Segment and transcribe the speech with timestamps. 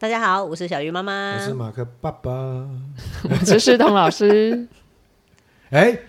[0.00, 2.30] 大家好，我是小鱼妈妈，我是马克爸爸，
[3.28, 4.68] 我是世彤老师。
[5.70, 6.02] 哎、欸，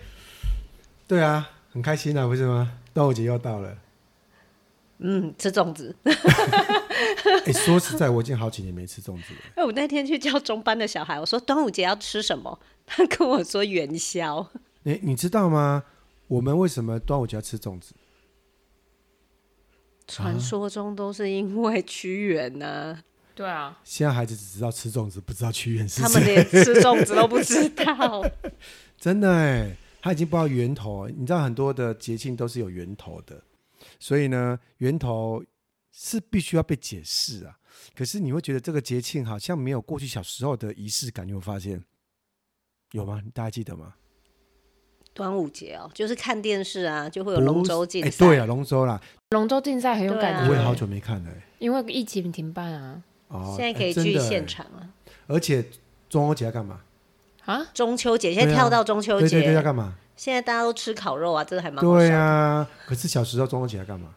[1.08, 2.78] 对啊，很开心啊，不是吗？
[2.94, 3.76] 端午节又到了。
[4.98, 5.92] 嗯，吃粽子。
[6.04, 9.40] 哎、欸，说实在，我已经好几年没吃粽子了。
[9.56, 12.60] 哎，我那天去教中班的小孩，我说端午节要吃什么？
[12.86, 14.48] 他跟我说元宵。
[14.84, 15.82] 你知道吗？
[16.28, 17.92] 我们为什么端午节要吃粽子？
[20.06, 23.02] 传说中都是因为屈原呢、啊。
[23.40, 26.02] 对啊，现在孩子只知道吃粽子，不知道屈原是谁。
[26.02, 28.22] 他们连吃粽子都不知道，
[29.00, 31.08] 真的哎，他已经不知道源头。
[31.08, 33.42] 你知道很多的节庆都是有源头的，
[33.98, 35.42] 所以呢，源头
[35.90, 37.56] 是必须要被解释啊。
[37.96, 41.82] 可是你会觉得这个节庆好像没有过去小时候的仪式感，你有发现？
[42.92, 43.22] 有吗？
[43.32, 43.94] 大家记得吗？
[45.14, 48.08] 端午节哦，就是看电视啊，就会有龙舟竞赛。
[48.08, 50.50] 哎，对啊，龙舟啦，龙舟竞赛很有感觉。
[50.50, 53.02] 我也好久没看了，因为疫情停办啊。
[53.30, 54.86] 哦，现在可以去现场啊！
[55.26, 55.64] 而且
[56.08, 56.80] 中秋节要干嘛
[57.46, 57.66] 啊？
[57.72, 59.94] 中秋节现在跳到中秋节，对对对，要干嘛？
[60.16, 62.68] 现在大家都吃烤肉啊，这个还蛮对啊。
[62.86, 64.10] 可是小时候中秋节要干嘛？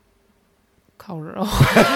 [0.97, 1.45] 烤肉，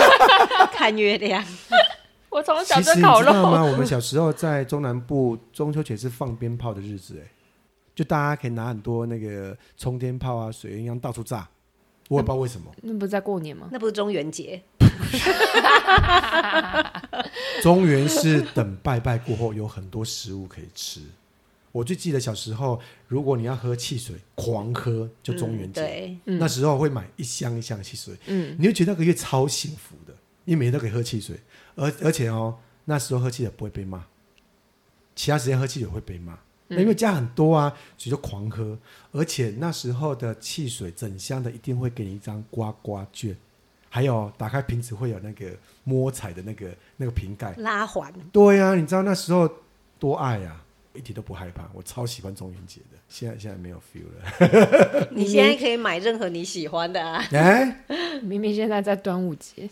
[0.74, 1.44] 看月亮。
[2.30, 3.64] 我从小就烤肉吗？
[3.64, 7.32] 我们小时候在中南部中秋节是放鞭炮的日子，哎，
[7.96, 11.48] 就大家可以拿很多那个冲天炮啊、水鸳鸯到处炸。
[12.10, 12.72] 我也不知道为什么。
[12.84, 13.68] 那不是在过年吗？
[13.72, 14.62] 那不是中元节。
[17.62, 21.02] 中原是等拜拜过后有很多食物可以吃。
[21.72, 25.82] 我就记得小时候，如果你要喝汽水，狂喝就中元节。
[25.82, 28.16] 对，那时候会买一箱一箱的汽水。
[28.26, 30.14] 嗯，你会觉得那个月超幸福的，
[30.46, 31.40] 因为每天都可以喝汽水，
[31.76, 34.04] 而而且哦，那时候喝汽水不会被骂，
[35.16, 36.40] 其他时间喝汽水会被骂。
[36.70, 38.76] 那因为加很多啊，所以就狂喝。
[39.12, 43.38] 而且那时候的汽水整箱的一定会给你一张刮刮券。
[43.90, 45.48] 还有打开瓶子会有那个
[45.84, 46.68] 摸彩的那个
[46.98, 49.50] 那个瓶盖拉环，对呀、啊，你知道那时候
[49.98, 50.62] 多爱呀、啊，
[50.94, 52.98] 一点都不害怕，我超喜欢中元节的。
[53.10, 55.08] 现在现在没有 feel 了。
[55.12, 57.24] 你现在可以买任何你喜欢的啊。
[57.32, 57.84] 哎，
[58.22, 59.70] 明明现在在端午节。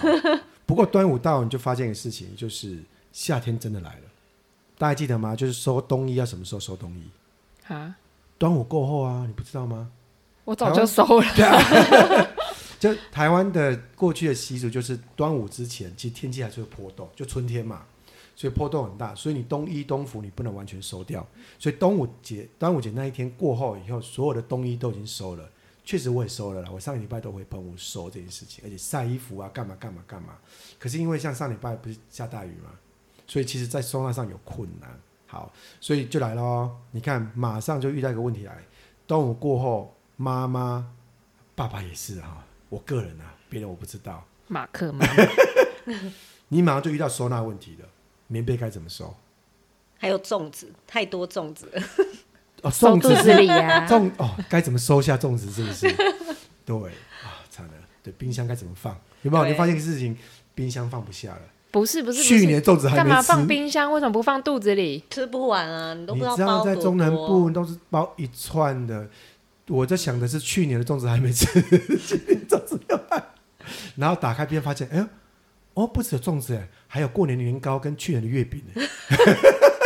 [0.66, 2.78] 不过端午到你就发现一个事情，就是
[3.12, 4.02] 夏天真的来了。
[4.76, 5.34] 大家记得吗？
[5.34, 7.72] 就是收冬衣要什么时候收冬衣？
[7.72, 7.96] 啊？
[8.36, 9.90] 端午过后啊，你不知道吗？
[10.44, 11.24] 我早就收了。
[12.84, 17.86] 就台湾的过去的习俗，就是端午之前，其实天气还是会波动，就春天嘛，
[18.36, 21.26] 所以波动很大，所以你冬衣冬服你不能完全收掉。
[21.58, 25.48] 所以端午节端午节那一天过后以后，所有的冬衣都已经收了。
[25.82, 30.36] 确实我也收了啦，我上个礼拜都回澎湖收这件事情，而且晒衣服啊，干嘛干嘛干嘛。
[30.78, 32.68] 可是因为像上礼拜不是下大雨嘛，
[33.26, 34.90] 所以其实在收纳上有困难。
[35.26, 36.70] 好，所以就来咯。
[36.90, 38.62] 你看马上就遇到一个问题来，
[39.06, 40.92] 端午过后，妈妈、
[41.54, 42.46] 爸爸也是啊。
[42.74, 44.26] 我个人啊，别人我不知道。
[44.48, 45.06] 马克吗？
[46.48, 47.88] 你马上就遇到收纳问题了，
[48.26, 49.14] 棉被该怎么收？
[49.96, 51.82] 还有粽子，太多粽子了。
[52.62, 55.48] 哦，粽子里呀，粽哦，该怎么收下粽子？
[55.52, 55.86] 是不是？
[56.66, 56.76] 对
[57.22, 57.72] 啊，惨了。
[58.02, 58.98] 对，冰箱该怎么放？
[59.22, 59.46] 有没有？
[59.46, 60.16] 你发现一个事情，
[60.56, 61.42] 冰箱放不下了。
[61.70, 63.92] 不是不是，去年粽子还没吃，干嘛放冰箱？
[63.92, 65.04] 为什么不放肚子里？
[65.10, 66.32] 吃不完啊，你都不知道。
[66.32, 69.08] 你知道在中南部都是包一串的。
[69.68, 71.46] 我在想的是，去年的粽子还没吃，
[71.98, 73.24] 今 年粽子要来，
[73.96, 75.06] 然后打开边发现，哎呦，
[75.74, 78.82] 哦，不止有粽子哎，还有过年的年糕跟去年的月饼哎，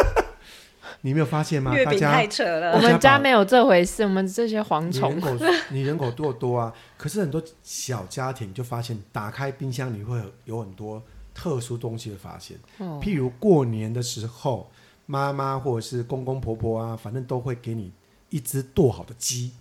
[1.03, 1.72] 你没有发现吗？
[1.75, 5.12] 月饼太扯了，我们家没有这回事，我们这些蝗虫。
[5.12, 5.37] 你人口
[5.71, 11.00] 你人口多多啊，可是很多小家庭就发现，打开冰箱你会有很多
[11.33, 14.69] 特殊东西的发现，哦、譬如过年的时候，
[15.06, 17.93] 妈妈或者是公公婆婆啊，反正都会给你
[18.31, 19.53] 一只剁好的鸡。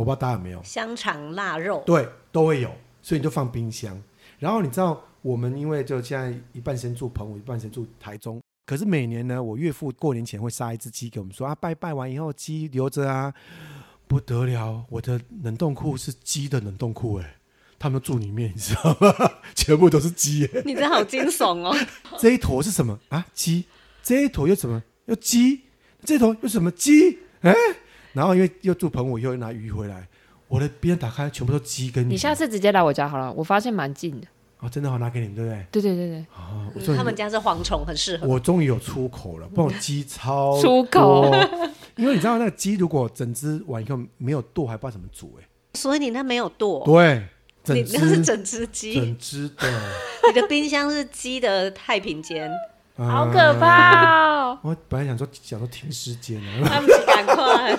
[0.00, 2.72] 我不知道大家有没有香肠腊肉，对，都会有，
[3.02, 4.02] 所以你就放冰箱。
[4.38, 8.40] 然后你知道，我们因为就现在一半先住澎湖，一半先住台中。
[8.64, 13.34] 可是每年呢，我岳父过年前会杀一只鸡给我们说啊，拜拜完以后鸡留着啊，
[14.08, 17.36] 不得了，我的冷冻库是鸡的冷冻库哎，
[17.78, 19.32] 他们住里面，你知道吗？
[19.54, 21.76] 全部都是鸡哎，你这好惊悚哦！
[22.18, 23.26] 这一坨是什么啊？
[23.34, 23.66] 鸡？
[24.02, 24.82] 这一坨又什么？
[25.04, 25.60] 又鸡？
[26.02, 27.18] 这一坨又什么鸡？
[27.42, 27.54] 哎？
[28.12, 30.06] 然后因为又住澎湖，又拿鱼回来，
[30.48, 32.08] 我的冰箱打开全部都鸡跟鱼。
[32.08, 34.26] 你下次直接来我家好了，我发现蛮近的。
[34.58, 35.66] 哦，真的好拿给你们，对不对？
[35.70, 36.26] 对对对对。
[36.34, 38.26] 哦，嗯、他们家是蝗虫，很适合。
[38.26, 41.34] 我终于有出口了，不然鸡超出口。
[41.96, 45.48] 因为你知道那个鸡如果整只完以后没有剁，还不知道怎么煮哎。
[45.74, 46.84] 所以你那没有剁？
[46.84, 47.26] 对，
[47.64, 49.90] 整你那是整只鸡，整只的。
[50.28, 52.50] 你的冰箱是鸡的太平间。
[53.08, 54.58] 好可怕哦！
[54.62, 57.78] 我本来想说想说停尸间呢，他们赶快。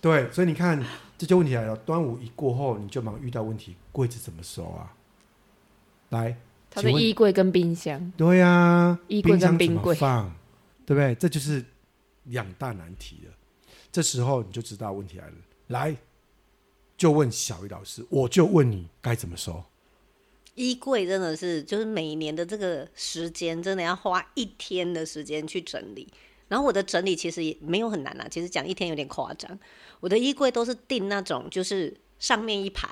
[0.00, 0.82] 对，所以你看，
[1.18, 1.76] 这就问题来了。
[1.76, 4.92] 端午一过后，你就忙遇到问题，柜子怎么收啊？
[6.08, 6.36] 来，
[6.70, 8.12] 他的衣柜跟冰箱。
[8.16, 10.32] 对呀、啊，衣柜跟冰柜放，
[10.84, 11.14] 对不对？
[11.14, 11.64] 这就是
[12.24, 13.32] 两大难题了。
[13.92, 15.34] 这时候你就知道问题来了。
[15.68, 15.94] 来，
[16.96, 19.62] 就问小鱼老师，我就问你该怎么收。
[20.54, 26.06] 衣柜真的是，就是每年的这个时间，真的要花一天的时间去整理。
[26.48, 29.58] 然后我的整理其实也没有很难啊，其实讲一天有点夸张。
[30.00, 32.88] 我的衣柜都是订那种，就是上面一排，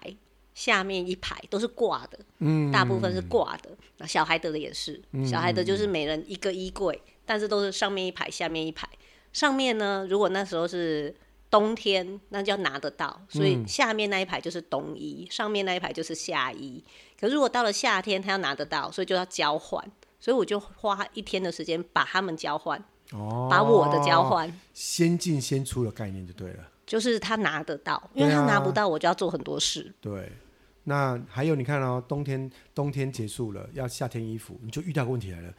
[0.55, 3.71] 下面一排都是挂的，嗯，大部分是挂的。
[3.97, 8.89] 那小孩的也是，小孩的就是每人一个衣柜，但是都是上面一排，下面一排。
[9.33, 11.15] 上面呢，如果那时候是
[11.51, 16.83] 冬天，那就要拿得到，所以下面那一排就是冬衣，上面那一排就是夏衣。
[17.19, 19.83] 可是如果到了夏天，他要拿得到，所以就要交换，
[20.21, 22.79] 所以我就花一天的时间把他们交换，
[23.13, 29.93] 哦，把我的交换，先进先出的概念就对了，就是他拿得到，因为他拿不到，我就要做很多事。
[30.01, 30.33] 对，啊、对，
[30.85, 35.53] 那还有你看哦，冬天冬天结束了，要夏天衣服，你就遇到个问题来了，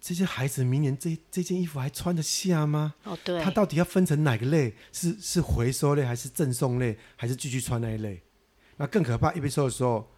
[0.00, 2.94] 这些孩子明年这这件衣服还穿得下吗？
[3.04, 4.74] 哦，对，他到底要分成哪个类？
[4.92, 8.22] 是是回收类，还是赠送类，还是继续穿那一类？
[8.76, 10.08] 那更可怕，一边收的时候。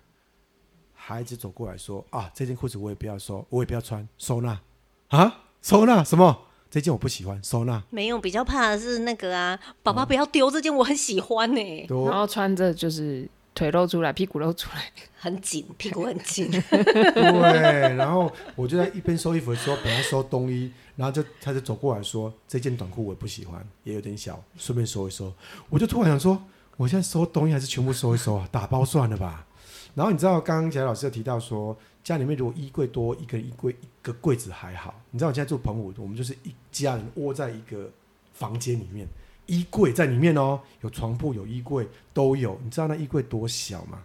[1.03, 4.61] 孩子走过来说：“啊，这件裤子我也不要收，我也不要穿，收纳
[5.09, 6.43] 啊，收纳什么？
[6.71, 7.83] 这件我不喜欢，收纳。
[7.89, 11.87] 没有，比较怕的是那个啊，宝宝不要丢这件，我很喜欢呢、欸。
[11.89, 13.27] 然后穿着就是
[13.61, 16.51] 腿露出来，屁股露出来，很紧，屁股很紧。
[16.73, 25.31] 对，然后我就在一边收衣服的时候，本来收冬衣，然后就他就走过来说：这件短裤我不喜欢，也有点小，顺便收一收。
[25.69, 26.43] 我就突然想说，
[26.79, 28.49] 我现在收冬衣还是全部收一收啊？
[28.51, 29.47] 打包算了吧。”
[29.95, 34.99] 然后你知道，刚刚杰老师有提到说，家里面如果衣柜多，一个衣柜一个柜子还好。
[35.11, 37.91] 你知道我现在住澎湖，我们就是一家人窝在一个
[38.33, 39.07] 房间里面，
[39.51, 42.57] 衣柜在里面哦，有床铺，有衣柜都有。
[42.63, 44.05] 你知道那衣柜多小吗？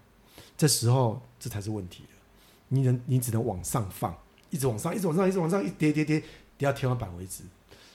[0.57, 2.09] 这时候这才是问题了。
[2.69, 4.17] 你能，你只能往上放，
[4.49, 6.19] 一直往上，一直往上，一直往上，一叠叠叠
[6.57, 7.43] 叠到天花板为止。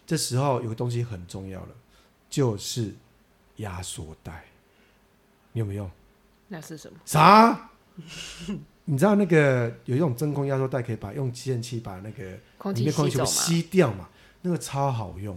[0.06, 1.68] 这时候有个东西很重要了，
[2.28, 2.94] 就是
[3.56, 4.44] 压缩袋。
[5.52, 5.90] 你有没有？
[6.46, 7.00] 那是什么？
[7.04, 7.70] 啥？
[8.86, 12.24] 你知道那个有一种真空压缩袋，可以把用吸尘器把那个
[12.72, 14.08] 里面空气吸掉嘛？
[14.42, 15.36] 那个超好用。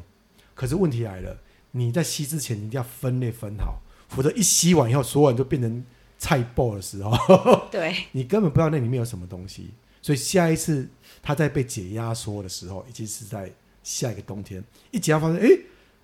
[0.53, 1.35] 可是问题来了，
[1.73, 5.85] 你在吸之前你一定要分类分好，否则一吸完以后，所有人都变成
[6.17, 7.11] 菜爆的时候，
[7.69, 9.71] 对，你根本不知道那里面有什么东西。
[10.01, 10.89] 所以下一次
[11.21, 13.51] 它在被解压缩的时候，已经是在
[13.83, 14.63] 下一个冬天。
[14.91, 15.49] 一解压发现，哎，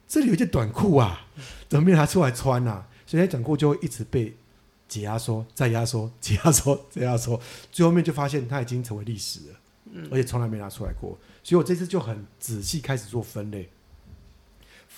[0.07, 1.27] 这里有一件短裤啊，
[1.67, 2.87] 怎么没拿出来穿啊？
[3.05, 4.35] 所以那短裤就会一直被。
[4.87, 7.39] 解压缩，再压缩，解压缩，再压缩，
[7.71, 9.59] 最后面就发现它已经成为历史了，
[9.93, 11.15] 嗯，而且从来没拿出来过。
[11.43, 13.69] 所以我这次就很仔细开始做分类，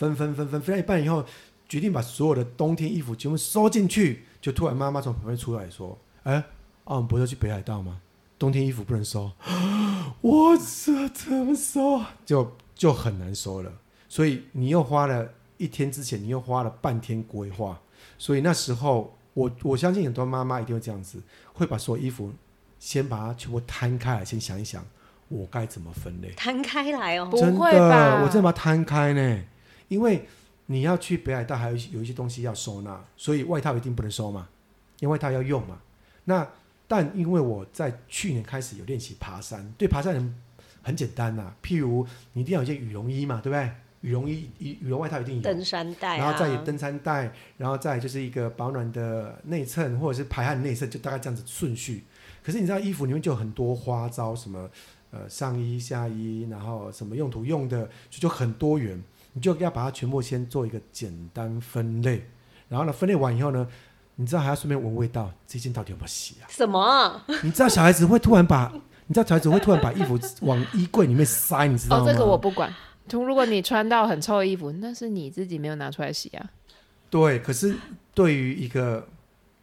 [0.10, 1.24] 分分分分分到一半以后，
[1.70, 4.26] 决定把所有的冬天衣服全部收进去。
[4.42, 6.44] 就突然妈妈从旁边出来说：“哎，啊，
[6.84, 8.02] 我们不是要去北海道吗？
[8.40, 9.32] 冬天衣服不能收。”
[10.22, 12.02] 我这怎么收？
[12.26, 13.72] 就就很难收了。
[14.10, 17.80] 所以你又花了一天之前，你又花了半天规划。
[18.18, 19.16] 所以那时候。
[19.34, 21.18] 我我相信很多妈妈一定会这样子，
[21.54, 22.34] 会把所有衣服
[22.80, 24.86] 先把它全部摊开来，先想一想
[25.30, 26.32] 我该怎么分类。
[26.32, 28.22] 摊开来哦，真的，不会吧？
[28.22, 29.44] 我真的把它摊开呢，
[29.92, 30.26] 因为
[30.68, 34.48] 你要去北海道，还有有一些东西要收纳，所以外套一定不能收嘛，
[35.02, 35.82] 因为外套要用嘛。
[36.24, 36.48] 那
[36.88, 40.36] 但因为我在去年开始有练习爬山，对爬山人
[40.82, 43.70] 很简单呐、啊，譬如你一定要有一件羽绒衣嘛，对不对？
[44.00, 52.06] 羽绒衣、羽羽绒外套一定有，登山带、啊，然后再有登山带，然后再就是一个保暖的内衬或者是排汗内衬，就大概这样子顺序。
[52.42, 54.70] 可是你知道衣服里面就有很多花招，什么
[55.12, 59.04] 呃上衣、下衣，然后什么用途用的，就就很多元。
[59.34, 62.26] 你就要把它全部先做一个简单分类，
[62.68, 63.68] 然后呢分类完以后呢，
[64.16, 66.46] 你知道还要顺便闻味道，这件到底有没有洗啊？
[66.50, 67.22] 什么？
[67.44, 68.72] 你知道小孩子会突然把，
[69.08, 72.04] 你知道小孩子会突然把衣服往衣柜里面塞，你知道吗？
[72.04, 72.74] 哦，这个我不管。
[73.08, 76.46] 从如果你穿到很臭的衣服，那是你自己没有拿出来洗啊。
[77.10, 77.76] 对，可是
[78.14, 79.06] 对于一个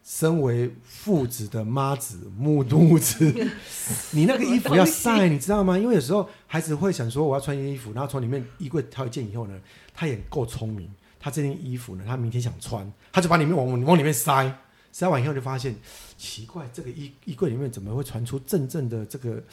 [0.08, 3.30] 身为父子的妈子、母肚子，
[4.12, 5.78] 你那个衣服要晒，你知道吗？
[5.78, 9.60] 因为有时候孩子会想说，我要穿件衣服，然后从里面衣柜挑一件以后呢，
[9.92, 14.50] 他也够聪明，他这件衣服呢，他明天想穿，他就把里面往往里面塞，
[14.90, 15.76] 塞完以后就发现
[16.16, 19.44] 奇怪，这个衣衣柜里面怎么会传出阵阵的这个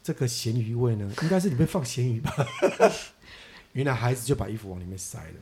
[0.00, 1.12] 这个咸鱼味呢？
[1.22, 2.32] 应该是里面放咸鱼吧。
[3.72, 5.40] 原来孩子就把衣服往里面塞了，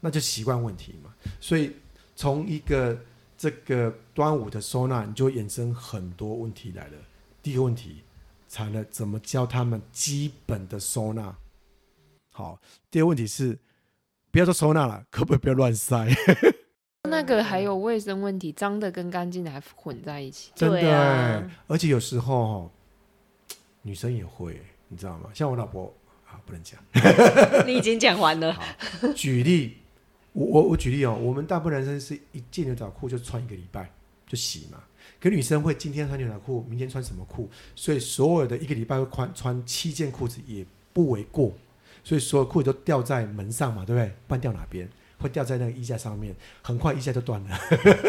[0.00, 1.14] 那就习惯问题嘛。
[1.40, 1.76] 所以
[2.16, 2.98] 从一个
[3.36, 6.92] 这个端午的收纳，你就衍生很多问题来了。
[7.42, 8.02] 第一个问题，
[8.48, 11.36] 才能怎么教他们基本的收纳？
[12.30, 12.60] 好，
[12.90, 13.58] 第二个问题是，
[14.30, 16.08] 不要说收纳了，可不可以不要乱塞？
[17.02, 20.50] 那个还有卫生问题，脏的跟干净的还混在一起。
[20.54, 22.72] 真的，而且有时候
[23.82, 25.28] 女生也会，你知道吗？
[25.34, 25.92] 像我老婆
[26.26, 26.80] 啊，不能讲，
[27.66, 28.52] 你已经讲完了。
[28.54, 28.64] 好，
[29.14, 29.76] 举例，
[30.34, 33.90] 我我我举例哦，我们大部分男生是一件牛仔裤就穿一个礼拜
[34.26, 34.82] 就洗嘛，
[35.20, 41.52] 可女生会今天穿牛仔裤，明天穿什么裤，所以所有的一个礼拜会穿穿七件裤子也不为过，
[42.02, 44.12] 所以所有裤子都吊在门上嘛，对不对？
[44.26, 44.88] 不然吊哪边？
[45.18, 47.58] 会吊在那个衣架上面，很快衣架就断了，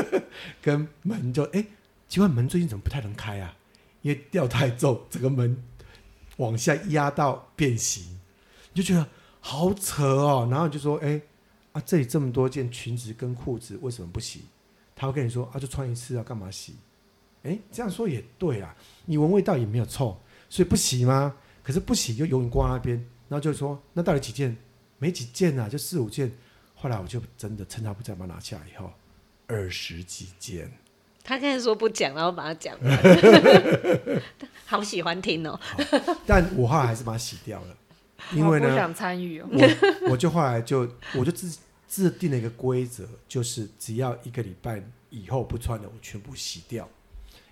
[0.62, 1.64] 跟门就哎，
[2.10, 3.56] 奇怪，门最近怎么不太能开啊？
[4.02, 5.64] 因为吊太重，整个门
[6.38, 8.20] 往下压到变形，
[8.74, 9.08] 你就觉得
[9.40, 10.48] 好扯哦。
[10.50, 11.22] 然后你就说，哎
[11.76, 14.46] 啊，这里这么多件裙子跟裤子，为什么不洗？
[14.96, 16.76] 他会跟你说，啊，就穿一次啊，干嘛洗？
[17.44, 20.18] 哎，这样说也对啊，你闻味道也没有臭，
[20.50, 21.36] 所以不洗吗？
[21.62, 22.96] 可是不洗就永远挂那边，
[23.28, 24.56] 然后就说，那到底几件？
[25.00, 26.32] 没几件啊，就四五件。
[26.76, 28.90] 后来我就真的趁他不在，把它拿下来以后，
[29.48, 30.72] 二十几件。
[31.24, 34.22] 他刚才说不讲，然后把它讲了。
[34.66, 35.60] 好喜欢听哦。
[36.26, 37.78] 但我后来还是把它洗掉了，
[38.32, 39.50] 因为呢，不想参与哦。
[39.52, 41.52] 我我就后来就我就制
[41.88, 46.88] 制定了一个规则，就是只要一个礼拜以后不穿的，我全部洗掉。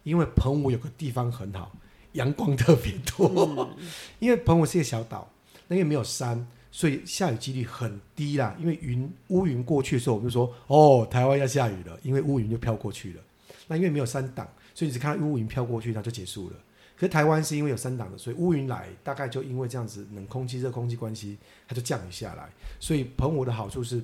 [0.03, 1.71] 因为澎湖有个地方很好，
[2.13, 3.29] 阳光特别多。
[3.57, 3.77] 嗯、
[4.19, 5.31] 因为澎湖是一个小岛，
[5.67, 6.47] 那边没有山。
[6.75, 13.21] 所以下雨几率很低啦，因为云乌云过去的时候，我们就说哦，台湾要下雨了，因为乌云就飘过去了。
[13.67, 16.55] 那因为没有山挡，所以你只看到乌云飘过去，它就结束了。
[16.95, 21.37] 可是台湾是因为有山挡的，所以乌云来，大概就因为这样子冷空气、热空气关系，
[21.67, 22.49] 它就降雨下来。
[22.79, 24.03] 所以澎湖的好处是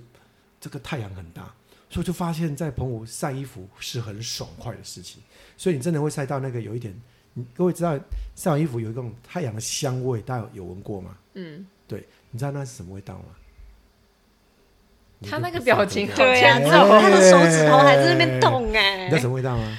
[0.59, 1.53] 这个太阳很大，
[1.89, 5.21] 所以就发现，在澎湖晒衣服是很爽快的事情。
[5.57, 6.93] 所以你真的会晒到那个有一点，
[7.33, 7.99] 你各位知道
[8.35, 11.17] 晒完衣服有一种太阳的香味，大家有闻过吗？
[11.33, 12.07] 嗯，对。
[12.31, 13.25] 你知道那是什么味道吗？
[15.29, 19.05] 他那个表情好对啊，他的手指头还在那边动哎。
[19.05, 19.77] 你知道什么味道吗？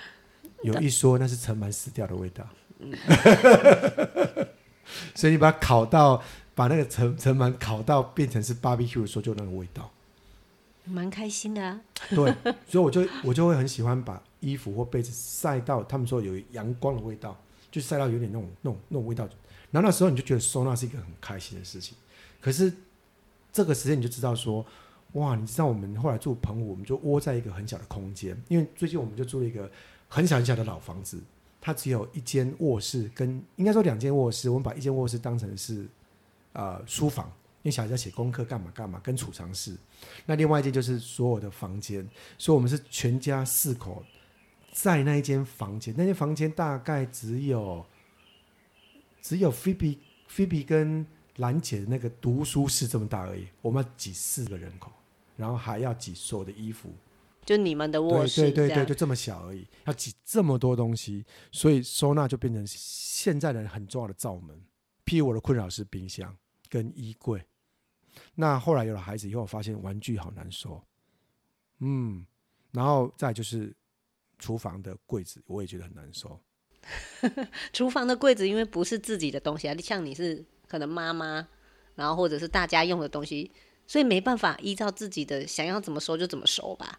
[0.64, 2.44] 有一说那是尘螨死掉的味道。
[5.14, 6.22] 所以你把它烤到，
[6.54, 9.90] 把那个尘尘螨烤到变成是 barbecue 的时候，就那个味道。
[10.90, 11.80] 蛮开心的啊。
[12.10, 12.34] 对，
[12.66, 17.38] 所以我就我就会很喜欢把衣服或被子晒到，他们说有阳光的味道，
[17.70, 19.28] 就晒到有点那种那种那种味道。
[19.70, 21.96] 然后那时候你就觉得收纳是一个很开心的事情，
[22.40, 22.72] 可是
[23.52, 24.66] 这个时间你就知道说，
[25.12, 29.70] 哇，你知道我们后来住棚屋，我们就窝在一个很小的空间，因为最近我们就住了一个
[30.08, 31.20] 很小很小的老房子，
[31.60, 35.86] 它只有一间卧室跟应该说两间卧室，我们把一间卧室当成是
[36.52, 37.30] 呃书房，
[37.62, 39.76] 因为小孩在写功课干嘛干嘛，跟储藏室，
[40.26, 44.04] 那另外一间就是所有的房间，所以我们是全家四口
[44.72, 47.84] 在那一间房间，那间房间大概只有。
[49.22, 49.98] 只有菲比、
[50.28, 54.90] 菲比跟兰姐的那个读书室这么大而已，我们要挤四个人口，
[55.36, 56.90] 然后还要挤所有的衣服，
[57.44, 64.58] 就你们的卧室，对对对对，就这么小而已，要挤这么多东西，所以收纳就变成现在人很重要的罩门。
[65.04, 66.34] 譬如我的困扰是冰箱
[66.70, 67.44] 跟衣柜，
[68.34, 70.82] 那后来有了孩子以后，我发现玩具好难收，
[71.80, 72.24] 嗯，
[72.72, 73.74] 然后再就是
[74.38, 76.40] 厨房的柜子，我也觉得很难收。
[77.72, 81.46] 厨房的柜子，因为不是自己的东西啊，像你是可能妈妈，
[81.94, 83.50] 然后或者是大家用的东西，
[83.86, 86.98] 所以没办法依照自己的想要怎么收就怎么收吧。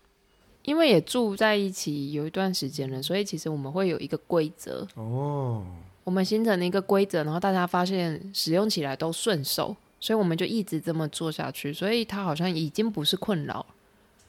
[0.63, 5.65] 因为也住在一起有一段时间了，所以其实我们会有一个规则哦。
[6.03, 11.71] 我们形成了一个规则，然后大家发现使用起来都顺手，所以我们就一直这么做下去。
[11.71, 13.65] 所以他好像已经不是困扰。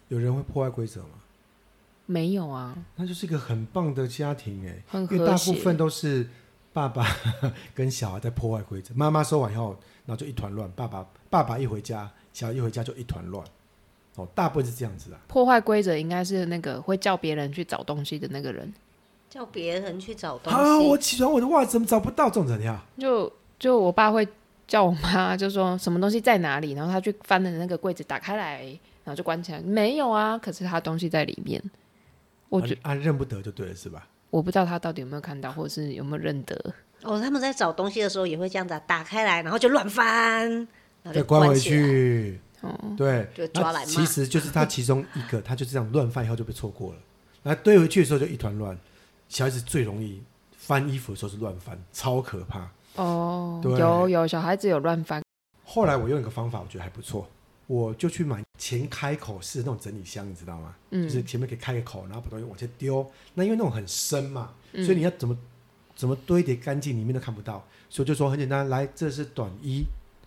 [0.06, 1.08] 有人会破坏规则吗？
[2.04, 5.16] 没有啊，那就是一个很棒的家庭哎，很和。
[5.16, 6.28] 因为大部分都是
[6.72, 7.06] 爸爸
[7.74, 10.70] 跟小孩在破坏规则，妈妈说完以后，然后就一团乱。
[10.72, 13.42] 爸爸爸爸一回家，小孩一回家就一团乱。
[14.16, 15.20] 哦，大部分是这样子啊。
[15.28, 18.70] 破坏规则应该是那个会叫别人去找东西的那个人，
[19.30, 20.58] 叫别人去找东西。
[20.58, 22.28] 啊，我起床我的袜子怎么找不到？
[22.28, 22.78] 这种怎样？
[22.98, 24.28] 就就我爸会
[24.72, 28.62] 叫我妈，就说什么东西在哪里，然后她去翻了那个柜子打开来，
[29.04, 29.60] 然后就关起来。
[29.60, 31.62] 没有啊，可是她东西在里面。
[32.48, 34.08] 我觉啊，认不得就对了，是吧？
[34.30, 36.56] 我不知道她到底有没有看到，或者是有没有认得。
[37.02, 40.50] 哦，他们在找东西的时候也会这样子、啊，打开来，然后就乱翻，
[41.02, 42.40] 然后再关回去。
[42.62, 43.84] 哦，对，就抓来。
[43.84, 46.98] 其实就是他其中一个，他就这样乱翻以后就被错过了。
[47.42, 48.74] 那堆回去的时候就一团乱。
[49.28, 50.22] 小孩子最容易
[50.56, 52.70] 翻衣服的时候是乱翻，超可怕。
[52.96, 55.22] 哦，对有有小孩子有乱翻。
[55.64, 57.28] 后来我用一个方法，我觉得还不错。
[57.66, 60.74] 我就去买前开口式那种整理箱，你知道吗？
[60.90, 63.08] 嗯，就是前面可以开个口，然后把东西往前丢。
[63.32, 65.34] 那因为那种很深嘛，嗯、所以你要怎么
[65.96, 67.64] 怎么堆叠干净，里面都看不到。
[67.88, 69.84] 所以就说很简单，来，这是短衣，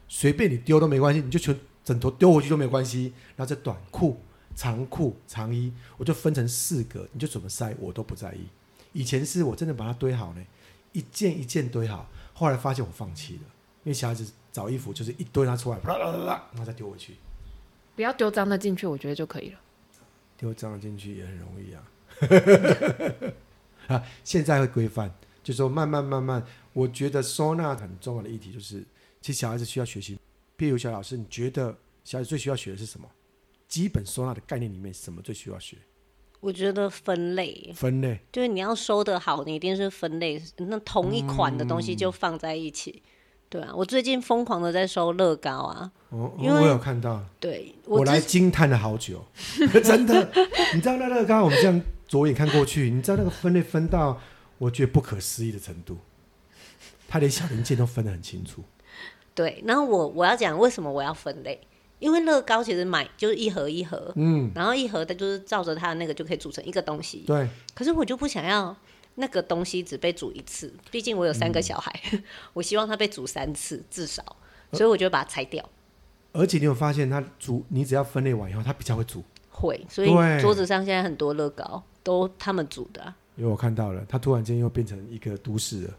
[0.07, 3.13] 随便你丢都没关系，你就全枕头丢回去都没关系。
[3.35, 4.19] 然后这短裤、
[4.55, 8.47] 长裤、长衣，我就分成四格，你就怎么塞我都不在意。
[8.93, 10.43] 以前是我真的把它堆好呢，
[10.93, 12.09] 一件一件堆好。
[12.37, 13.41] 后来发现我放弃了，
[13.85, 17.15] 因为小孩子找衣服就是一堆拿出来，啪啦啦啦，然后再丢回去。
[17.95, 19.59] 不要丢脏的进去，我觉得就可以了。
[20.37, 21.81] 丢脏的进去也很容易啊。
[23.87, 25.09] 啊，现在会规范，
[25.41, 28.83] 就说慢慢慢慢，我觉得收纳很重要的议题就是，
[29.21, 30.19] 其实小孩子需要学习。
[30.57, 33.09] 譬如小老师，你觉得小孩子最需要学的是什么？
[33.67, 35.77] 基本收纳的概念里面，什么最需要学？
[36.45, 43.01] 我觉得分类，分类，就是你要收的好，你一定是分类，那同一款的东西就放在一起。
[43.03, 43.09] 嗯、
[43.49, 49.25] 对啊，我最近疯狂的在收乐高啊，哦，因为我有看到，对我，我来惊叹了好久，
[49.83, 50.31] 真的，
[50.75, 54.21] 你知道那乐高，我们这样左眼看过去，你知道那个分类分到
[54.59, 55.97] 我觉得不可思议的程度，
[57.07, 58.63] 他连小零件都分得很清楚。
[59.33, 61.59] 对，然后我我要讲为什么我要分类。
[62.05, 67.23] 因为乐高其实买就是一盒一盒，嗯，然后一盒它就是照着它的那个就可以组成一个东西。
[67.25, 67.49] 对。
[67.73, 68.77] 可是我就不想要
[69.15, 74.23] 那个东西只被煮一次，毕竟我有三个小孩，嗯、 我希望它被煮三次至少，
[74.71, 75.67] 所以我就把它拆掉。
[76.31, 79.23] 而且你有发现，它煮你只要分类完以后，它比较会煮。
[79.49, 80.09] 会，所以
[80.39, 83.17] 桌子上现在很多乐高都他们煮的、啊。
[83.35, 85.93] 因为我看到了，它突然间又变成一个都市了。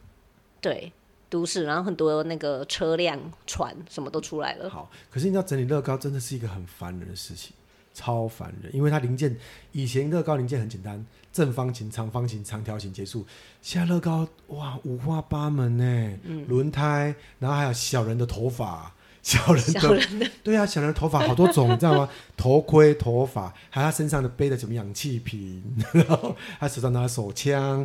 [0.60, 0.92] 对。
[1.28, 4.70] 都市，然后很多那个车辆、船什么都出来了。
[4.70, 7.52] 好，可是你知道整理乐高真的是一个很烦人的事情，
[7.92, 8.74] 超烦人。
[8.74, 9.36] 因为它零件
[9.72, 13.26] 以前乐高零件很简单，正方形、长方形、长条形结束。
[13.60, 22.08] 现在乐高哇，五花八门呢，嗯，轮胎，然后还有小人的头发，小人的，人的 对啊，小人的头发好多种，你知道吗？
[22.36, 27.84] 头盔、头发，还有他身上的背的什么氧气瓶，然后他手上拿手枪。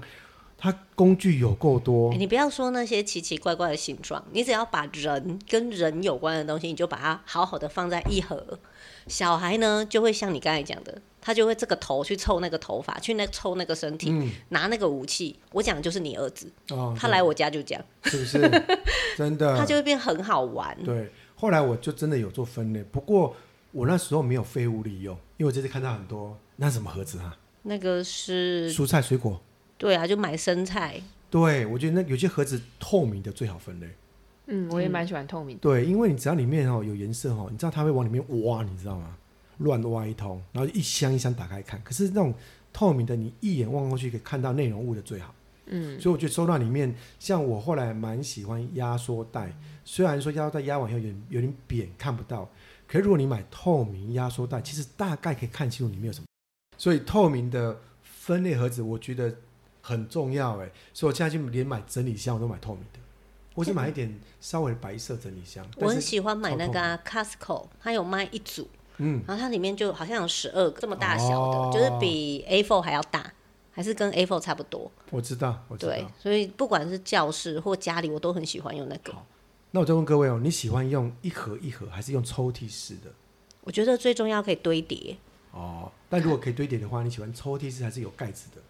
[0.63, 8.59] 它工具有够多，欸，你不要说那些奇奇怪怪的形状，你只要把人跟人有关的东西，你就把它好好的放在一盒。
[9.07, 15.35] 小孩呢，就会像你刚才讲的，他就会这个头去凑那个头发，去那凑那个身体，嗯，拿那个武器。
[15.51, 18.63] 我讲的就是你儿子，哦，他来我家就讲，是不是？
[19.17, 20.77] 真的，他就会变很好玩。
[20.85, 23.35] 对，后来我就真的有做分类，不过
[23.71, 27.35] 我那时候没有废物利用，因为我这次看到很多，那什么盒子啊？
[27.63, 29.41] 那个是蔬菜水果。
[29.81, 31.01] 对啊，就买生菜。
[31.31, 33.89] 对，我觉得那有些盒子透明的最好分类。
[34.45, 35.61] 嗯，我也蛮喜欢透明的。
[35.61, 39.17] 对，因为你只要里面哦有颜色哦，你知道它会往里面挖，你知道吗？
[39.57, 41.81] 乱挖一通，然后一箱一箱打开看。
[41.83, 42.31] 可是那种
[42.71, 45.33] 透明的，你一眼望过去可以看到内容物的最好。
[45.65, 49.51] 嗯，所以我觉得收纳里面，像我后来蛮喜欢压缩袋。
[49.83, 52.47] 虽然说压缩袋压完以后有点有点扁，看不到。
[52.87, 56.25] 可是如果你买透明压缩袋，其实大概可以看清楚里面有什么。
[56.77, 59.35] 所以透明的分类盒子，我觉得。
[59.81, 62.99] 很重要哎，所以我现在就连买整理箱我都买透明的，
[63.55, 65.65] 我就买一点稍微白色整理箱。
[65.77, 68.67] 我很喜欢买那个、啊、Costco，它有卖一组，
[68.97, 73.33] 嗯，然后它里面就好像有十二个这么大小的，哦、就是比 A4 还要大，
[73.71, 74.91] 还是跟 A4 差不多。
[75.09, 75.91] 我知道，我知道。
[75.91, 79.13] 对，所以不管是教室或家里，我都很喜欢用那个。
[79.71, 83.11] 那我再问各位哦，你喜欢用一盒一盒，还是用抽屉式的？
[83.61, 85.17] 我觉得最重要可以堆叠。
[85.51, 88.61] 哦，但如果可以堆叠的话，你喜欢抽屉式还是有盖子的？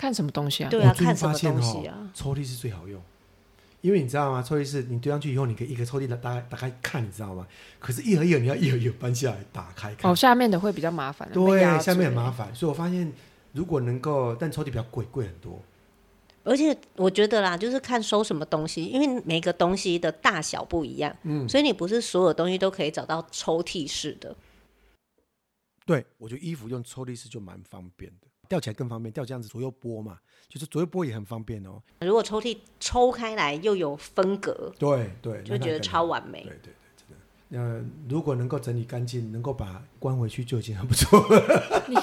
[0.00, 0.70] 看什么东西啊？
[0.70, 2.10] 对啊，看什么东西啊？
[2.14, 2.98] 抽屉是最好用，
[3.82, 4.42] 因为你知道吗？
[4.42, 7.46] 抽屉是你堆上去以后，你可以一个抽屉打打打开看，你知道吗？
[7.78, 10.10] 可是，一盒一盒你要一盒一盒搬下来打开看。
[10.10, 11.30] 哦，下面的会比较麻烦。
[11.32, 12.54] 对，下面很麻烦。
[12.54, 13.12] 所以我发现，
[13.52, 15.60] 如果能够，但抽屉比较贵，贵很多。
[16.42, 24.34] 而且我觉得啦，就是看收什么东西，因为每个东西的大小不一样，嗯，所以你不是所有东西都可以找到抽屉式的。
[25.84, 28.29] 对，我觉得衣服用抽屉式就蛮方便的。
[28.50, 31.80] 吊起来更方便，吊这样子左右拨嘛，就是左右拨也很方便哦。
[32.00, 36.42] 如果抽屉抽开来又有分隔，对对，就觉得超完美。
[36.42, 37.16] 对对对，真的。
[37.48, 41.84] 那如果能够整理干净，能够把它关回去就已经很不错了。
[41.86, 41.94] 你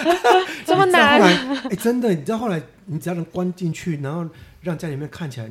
[0.64, 1.20] 这么难？
[1.20, 4.26] 哎、欸，真的，你知道后来你只要能关进去，然后
[4.62, 5.50] 让家里面看起来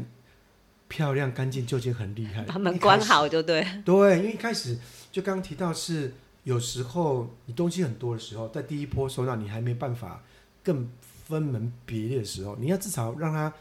[0.88, 2.42] 漂亮干净，就已经很厉害。
[2.46, 3.64] 把门关好就对。
[3.86, 4.80] 对，因为一开始
[5.12, 10.24] 就刚刚提到是有时候你东西很多的时候，在第一波收纳你还没办法。
[10.64, 10.90] 更
[11.26, 13.54] 分门别类的时候，你要至少让它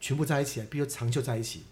[0.00, 1.62] 全部在一起，比如长久在一起。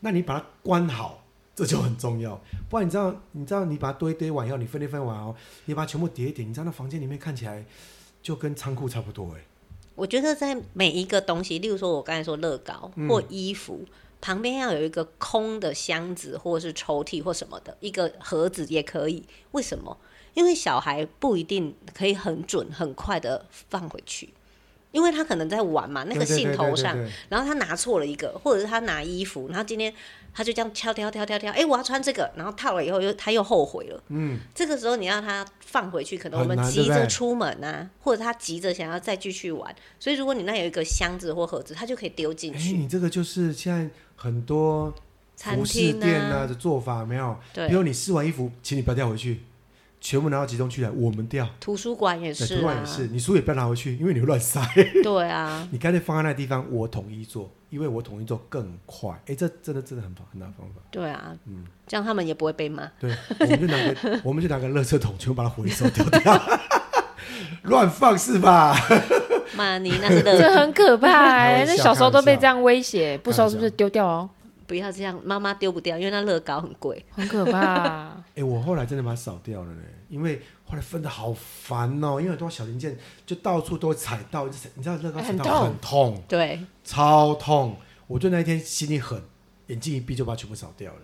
[0.00, 2.40] 那你把它关好，这就很重要。
[2.68, 7.64] 不然你知道，你知道你把它堆一堆完以后，你分类分完哦，你把它全部叠一叠，你知道那房间里面看起来
[8.22, 9.44] 就跟仓库差不多哎。
[9.94, 13.84] 我觉得在每一个东西，例如说我刚才说乐高或衣服、
[14.20, 19.22] 旁边要有一个空的箱子或者是抽屉或什么的一个盒子也可以。
[19.52, 19.96] 为什么？
[20.34, 24.34] 因为小孩不一定可以很准、很快的放回去，
[24.92, 26.96] 因为他可能在玩嘛，那个兴头上，
[27.28, 29.92] 然后他拿错了一个，或者是他拿衣服，然后今天
[30.32, 34.02] 他就这样挑挑挑挑挑，哎，我要穿这个，然后套了以后又他又后悔了。
[34.08, 42.74] 嗯，这个时候你让他放回去，可能我们急着出门啊，或者他急着想要再继续玩，所以如果你那有一个箱子或盒子，他就可以丢进去。
[42.74, 44.92] 哎，你这个就是现在很多
[45.36, 47.36] 服饰店啊的做法，没有？
[47.52, 49.40] 对，比如你试完衣服，请你不要掉回去。
[50.04, 51.48] 全部拿到集中区来，我们掉。
[51.58, 54.60] 图书馆也是、啊，图书馆也是，你书也不要拿回去，因为你会乱塞。
[55.02, 59.12] 对啊， 你干脆放在那个地方，我统一做，因为我统一做更快。
[59.12, 60.82] 哎、欸，这真的真的很很大方法。
[60.90, 62.86] 对啊，嗯，这样他们也不会被骂。
[63.00, 66.42] 对，我们就拿个， 我们就拿个垃圾桶，全部把它回收掉掉。
[67.64, 68.76] 乱放是吧？
[69.56, 71.64] 妈，你那是的，这很可怕！
[71.64, 74.28] 那小时候都被这样威胁，不收是不是丢掉哦？
[74.66, 78.24] 不要这样，妈妈丢不掉，因为那乐高很贵，很可怕、啊。
[78.30, 82.96] 哎、欸，我后来真的把它扫掉了呢，因为后来分的好烦哦，因为很多小零件
[83.26, 87.76] 就到处都踩到，你知道乐高踩到很痛，对，超痛。
[88.06, 89.22] 我就那一天心里狠，
[89.68, 91.00] 眼睛一闭就把它全部扫掉了，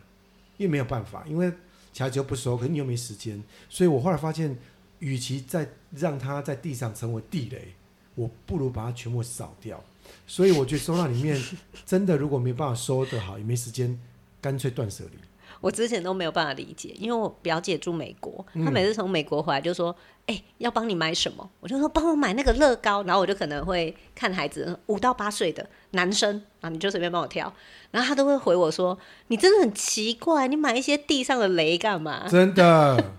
[0.56, 1.50] 因为没有办法，因为
[1.92, 4.58] 小孩子又不熟，可是你又没时间，所以我后来发现，
[4.98, 7.74] 与其在让它在地上成为地雷，
[8.14, 9.82] 我不如把它全部扫掉。
[10.26, 11.40] 所以我觉得收纳里面
[11.84, 13.98] 真的，如果没办法收得好，也没时间，
[14.40, 15.18] 干脆断舍离。
[15.60, 19.94] 我之前都没有办法理解，因为我表姐住美国，她每次从美国回来就说
[20.24, 27.52] ：“哎、嗯欸，要帮你买什么？”我就说：“帮我买那个乐高。”然后我就可能会看孩子五到八岁的男生啊，你就随便帮我挑。
[27.90, 33.12] 然后他都会回我说：“你真的很奇怪，你买一些地上的雷干嘛？”真的。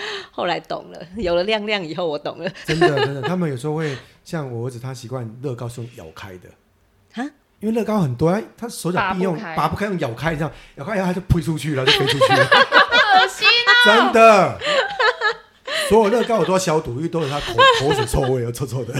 [0.30, 2.50] 后来懂了，有了亮亮以后，我懂了。
[2.66, 6.48] 真的，真的，他们有时候会像我儿子，他习惯乐高是用咬开的
[7.14, 7.24] 啊，
[7.60, 13.72] 因为乐高很多，他手脚并用拔不开，用咬开这样，咬开以后他就飞出去了，就飞出去了，恶心啊！
[13.84, 14.58] 真的，
[15.88, 18.94] 所有乐高我都要消毒，因为都有他口口水臭味，有臭臭的。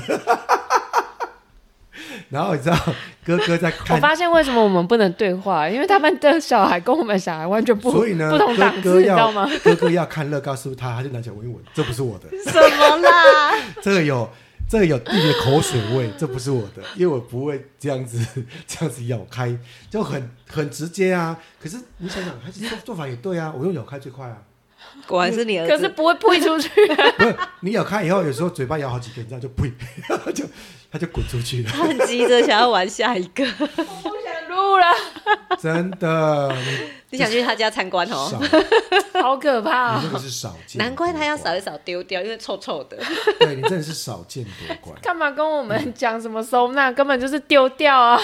[2.28, 2.76] 然后你知道
[3.24, 5.68] 哥哥在看，我发现为什么我们不能对话？
[5.68, 9.50] 因为他们的小孩跟我们小孩完全不所以呢不同档次，哥哥你知道吗？
[9.62, 12.28] 哥哥要看乐高是不是他，他就拿起来闻一闻，这不是我的。
[12.50, 13.52] 什么啦？
[13.80, 14.28] 这个有
[14.68, 18.18] 这个有弟弟口水味，这不是我的，因为我不会这样子
[18.66, 19.56] 这样子咬开，
[19.88, 21.38] 就很很直接啊。
[21.62, 24.38] 可是你想想，还是做做法也对啊，我用咬开最快啊。
[25.06, 26.68] 果然是你儿子，可是不会呸出去。
[27.16, 29.72] 不是你咬开以后，有时候嘴巴咬好几遍，这样就呸，
[30.32, 30.44] 就。
[30.88, 31.70] 他就滚出去了。
[31.70, 33.44] 他很急着想要玩下一个。
[35.58, 36.54] 真的。
[37.10, 38.30] 你， 想去他家参观哦？
[39.22, 40.00] 好可怕、哦。
[40.02, 40.78] 你那个是少见。
[40.78, 42.98] 难怪他要扫一扫丢掉，因为臭臭的。
[43.38, 44.92] 对，你真的是少见多怪。
[45.00, 46.90] 干嘛跟我们讲什么收纳？
[46.92, 48.20] 根本就是丢掉啊！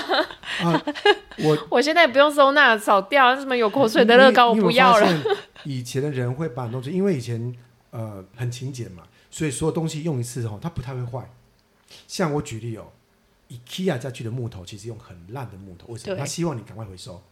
[0.62, 0.82] 啊
[1.44, 3.34] 我 我现在也不用收纳，扫掉。
[3.36, 5.22] 什么有口水的乐高我不要了。
[5.64, 7.54] 以前的人会把东西，因为以前
[7.90, 11.30] 呃很勤俭嘛，所以所有东西用一次后，它不太会坏。
[12.08, 12.86] 像我举例哦
[13.66, 16.16] ，IKEA 家具的木头其实用很烂的木头，为什么？
[16.16, 17.22] 他希望你赶快回收，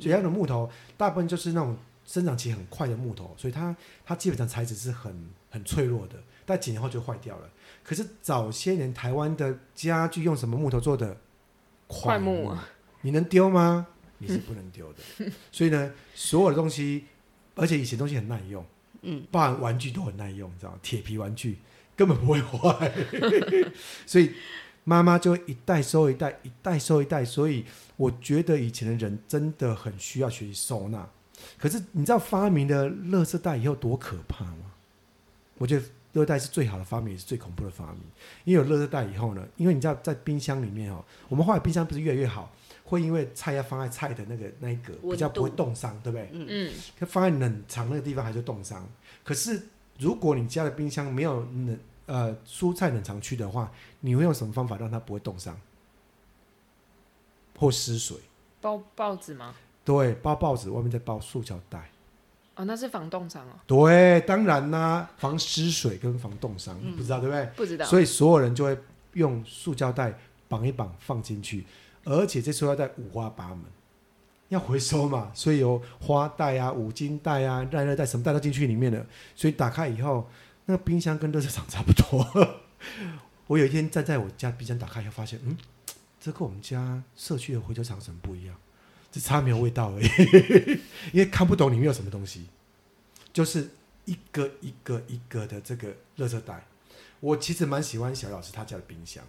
[0.00, 7.50] 所以他的木头大部分就是那种生长期很快的木头，所以它它基本上材质是很很脆弱的，但几年后就坏掉了。
[7.82, 11.16] 可是早些年台湾的家具用什么木头做的？
[11.86, 12.56] 快木，
[13.02, 13.86] 你能丢吗？
[14.18, 15.30] 你是不能丢的。
[15.52, 17.04] 所以呢，所有的东西，
[17.54, 18.64] 而且以前东西很耐用，
[19.02, 20.78] 嗯，包含玩具都很耐用，你知道吗？
[20.82, 21.58] 铁皮玩具。
[21.96, 22.92] 根本不会坏，
[24.04, 24.34] 所以
[24.88, 27.24] 妈妈就一代收一代，一代收一代。
[27.24, 27.64] 所以
[27.96, 31.08] 我觉得以前的人真的很需要学习收纳。
[31.58, 34.72] 可是你知道发明了垃圾袋以后多可怕吗？
[35.58, 35.82] 我觉得
[36.14, 38.00] 垃圾袋是最好的发明，也是最恐怖的发明。
[38.44, 46.30] 因为有垃圾袋以后呢，因为你知道在冰箱里面哦，我们后来冰箱不是越来越好，会因为菜要放在菜的那个那一格比较不会冻伤，对不对？
[46.32, 46.72] 嗯嗯。
[46.96, 48.88] 它放在冷藏那个地方还是冻伤，
[49.24, 49.60] 可是。
[49.98, 55.58] 如果你家的冰箱没有冷呃蔬菜冷藏区的话，你会用什么方法让它不会冻伤
[57.58, 58.16] 或失水？
[58.60, 59.54] 包报纸吗？
[59.84, 61.90] 对，包报纸，外面再包塑胶袋。
[62.56, 63.52] 哦，那是防冻伤哦。
[63.66, 67.46] 对，当然啦，防失水跟防冻伤，嗯，不知道对不对？
[67.54, 67.84] 不知道。
[67.84, 68.78] 所以所有人就会
[69.12, 71.66] 用塑胶袋绑一绑放进去，
[72.04, 73.60] 而且这塑胶袋五花八门。
[74.48, 79.04] 要回收嘛，所以有花袋啊、五金袋啊、耐热袋，什么袋都进去里面了。
[79.34, 80.24] 所以打开以后，
[80.66, 82.60] 那个冰箱跟垃圾场差不多。
[83.48, 85.56] 我有一天站在我家冰箱打开以后，发现，嗯，
[86.20, 88.54] 这跟我们家社区的回收场什么不一样？
[89.10, 90.06] 只差没有味道而已，
[91.12, 92.46] 因为看不懂里面有什么东西，
[93.32, 93.70] 就是
[94.04, 96.66] 一个一个一个的这个热车袋。
[97.20, 99.24] 我其实蛮喜欢小老师他家的冰箱。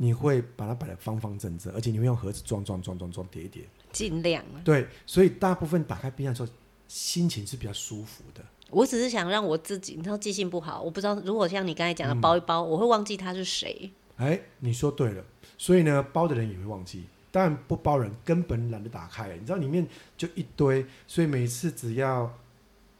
[0.00, 4.44] 你会把它摆得方方正正，而且你会用盒子装装装装装叠一叠，尽量。
[4.62, 6.48] 对，所以大部分打开冰箱的时候，
[6.88, 8.42] 心情是比较舒服的。
[8.70, 13.90] 我只是想让我自己，你知道记性不好，我不知道如果像你刚才讲的包一包，嗯、我会忘记他是谁。
[14.16, 15.24] 哎，你说对了。
[15.56, 17.04] 所以呢，包的人也会忘记。
[17.30, 19.34] 当然不包人，根本懒得打开。
[19.36, 22.34] 你知道里面就一堆，所以每次只要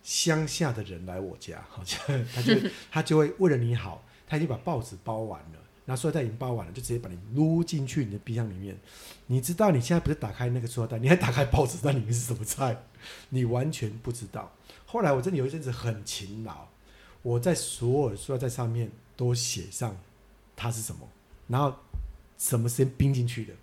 [0.02, 1.98] 乡下的人来我家，好像
[2.34, 2.54] 他就
[2.90, 5.57] 他就会为了你好，他已经把报纸包完了，
[5.88, 8.76] 然后塑料袋已经包完了，就直接把你撸进去你的冰箱里面。
[9.26, 12.76] 你知道你现在不是打开那个塑料袋，你还打开报纸，那里面是什么菜？
[13.30, 14.52] 你完全不知道。
[14.84, 16.66] 后来我真的有一阵子很勤劳，
[17.22, 19.96] 我在所有的塑料袋上面都写上
[20.54, 21.08] 它是什么，
[21.46, 21.74] 然后
[22.36, 23.54] 什么时间冰进去的。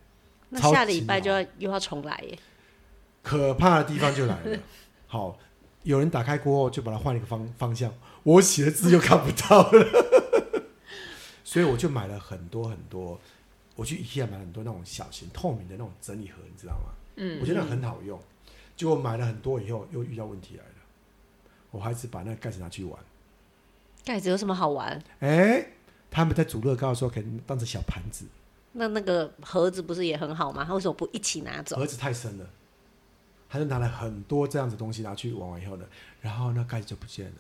[0.50, 2.40] 那下礼拜就要又要重来耶！
[3.22, 4.60] 可怕的地方就来了。
[5.06, 5.38] 好，
[5.84, 10.25] 有人打开过后就把它换一个方方向，我写的字又看不到了。
[11.46, 13.18] 所以我就买了很多很多，
[13.76, 16.92] 我去 IKEA 买了很多那种小型透明的那种整理盒，你知道吗？
[17.16, 18.20] 嗯，我觉得很好用。
[18.76, 20.72] 结果买了很多以后，又遇到问题来了。
[21.72, 23.00] 我还是把那个盖子拿去玩。
[24.04, 25.02] 盖子有什么好玩？
[25.20, 25.74] 哎、欸，
[26.10, 28.26] 他们在煮乐高的时候可以当成小盘子。
[28.74, 30.66] 那那个盒子不是也很好吗？
[30.66, 31.76] 他为什么不一起拿走？
[31.78, 32.50] 盒子太深了，
[33.48, 35.86] 他就拿了很多这样子东西拿去玩完以后呢，
[36.22, 37.38] 然后那盖子就不见了，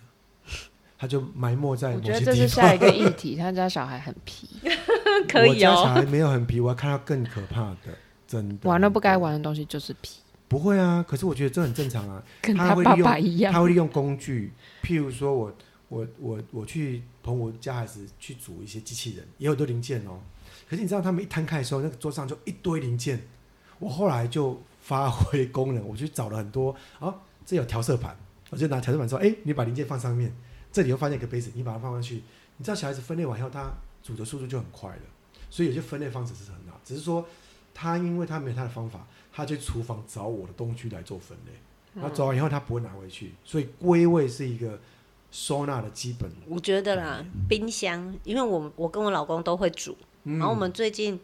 [0.97, 2.15] 他就埋没在某些地方。
[2.15, 3.35] 我觉得这是下一个议题。
[3.37, 4.47] 他家小孩很皮，
[5.27, 5.71] 可以哦。
[5.71, 8.69] 我家小孩没有很皮，我要看到更可怕的，真的。
[8.69, 10.19] 玩了不该玩的东西就是皮。
[10.47, 12.23] 不会啊，可是我觉得这很正常啊。
[12.41, 14.53] 跟他爸爸一样，他会利用工具，
[14.83, 15.53] 譬如说我
[15.89, 20.19] 我我我去捧我家孩子去组一些机器人，也有很多零件哦。
[20.69, 23.21] 可是你知道，他们一摊开的时候，那个桌上就一堆零件。
[23.79, 27.13] 我后来就发挥功能，我去找了很多啊，
[27.45, 28.15] 这有调色盘，
[28.51, 30.33] 我就拿调色盘说：“哎，你把零件放上面，
[30.75, 32.21] 这里又发现一个杯子，你把它放上去。”
[32.57, 33.71] 你知道，小孩子分类完以后，他
[34.03, 35.01] 煮的速度就很快了。
[35.49, 37.25] 所以有些分类方式是很好，只是说
[37.73, 41.53] 他因为他没有他的方法，他去厨房找我的东西来做分类，
[41.93, 44.77] 然后找完以后他不会拿回去，所以归位是一个
[45.31, 46.29] 收纳的基本。
[46.45, 49.95] 我觉得啦，冰箱，因为我我跟我老公都会煮。
[50.23, 51.17] 然后我们最近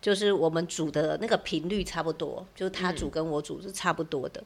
[0.00, 4.42] 就是我们煮的那个频率差不多，就是他煮跟我煮是差不多的。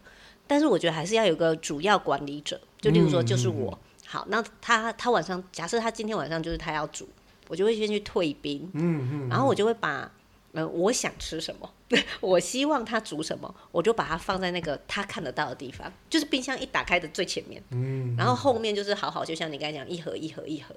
[0.47, 3.79] 但是我觉得还是要有个主要管理者，就例如说就是我。
[4.11, 7.07] 好，那他他晚上假设他今天晚上就是他要煮，
[7.49, 8.71] 我就会先去退冰。
[8.73, 10.11] 嗯嗯然后我就会把
[10.53, 11.71] 呃我想吃什么，
[12.21, 17.63] 我希望他煮什么，我就把它放在那个他看得到的地方，就是冰箱一打开的最前面。
[17.71, 20.75] 嗯然后后面就是好好，就像你刚才讲一盒一盒一盒，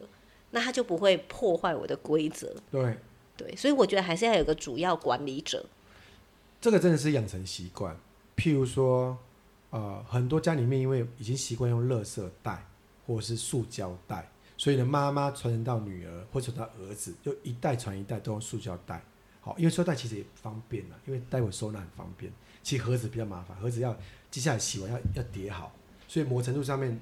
[0.52, 2.54] 那他就不会破坏我的规则。
[2.70, 2.98] 对。
[3.38, 5.66] 对，所以我觉得还是要有个主要管理者。
[6.60, 7.98] 这个真的是养成习惯。
[8.38, 9.18] 譬如说，
[9.72, 12.64] 呃，很多家里面因为已经习惯用垃圾袋
[13.06, 19.04] 或者是塑胶袋，所以呢，妈妈传承到女儿或者到儿子，就一代传一代都用塑胶袋。
[19.40, 22.32] 好，因为塑料袋其实也不方便了，因为待会收纳很方便。
[22.62, 23.98] 其实盒子比较麻烦，盒子要
[24.30, 25.74] 接下来洗完要要叠好，
[26.08, 27.00] 所以某程度上面，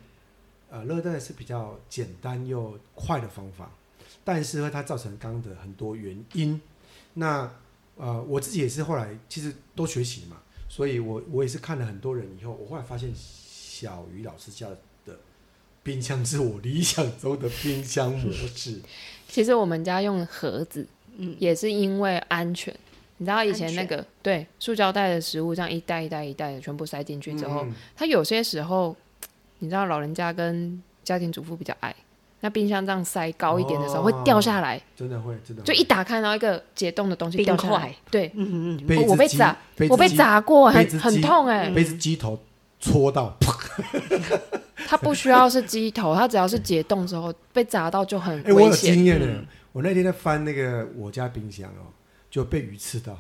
[0.69, 3.69] 呃，垃圾袋是比较简单又快的方法。
[4.23, 6.59] 但是和它造成刚刚的很多原因，
[7.15, 7.51] 那
[7.95, 14.77] 呃我自己也是后来其实都学习嘛，所以我我也是看了很多人以后，我后来发现小鱼老师家的
[15.89, 18.79] 冰箱是我理想中的冰箱模式。
[19.27, 20.85] 其实我们家用盒子，
[21.17, 22.71] 嗯，也是因为安全。
[23.17, 28.95] 你知道以前那个对塑胶袋的食物，这样一袋一袋一袋的全部塞进去之后，嗯，它有些时候，
[29.57, 31.95] 你知道老人家跟家庭主妇比较矮。
[32.41, 35.63] 那冰箱这样塞高一点的时候会掉下来，真的会，真的。
[35.63, 39.57] 就一打开，然后一个解冻的东西掉下来，对，嗯嗯嗯，我被砸，
[39.89, 42.39] 我被砸过，很很痛哎，被机头
[42.79, 43.35] 戳到，
[44.89, 48.55] 它不需要是鸡头，它只要是解冻之后被砸到就很危险。
[48.55, 49.27] 我有经验的，
[49.71, 51.93] 我那天在翻那个我家冰箱哦，
[52.31, 53.15] 就被鱼刺到，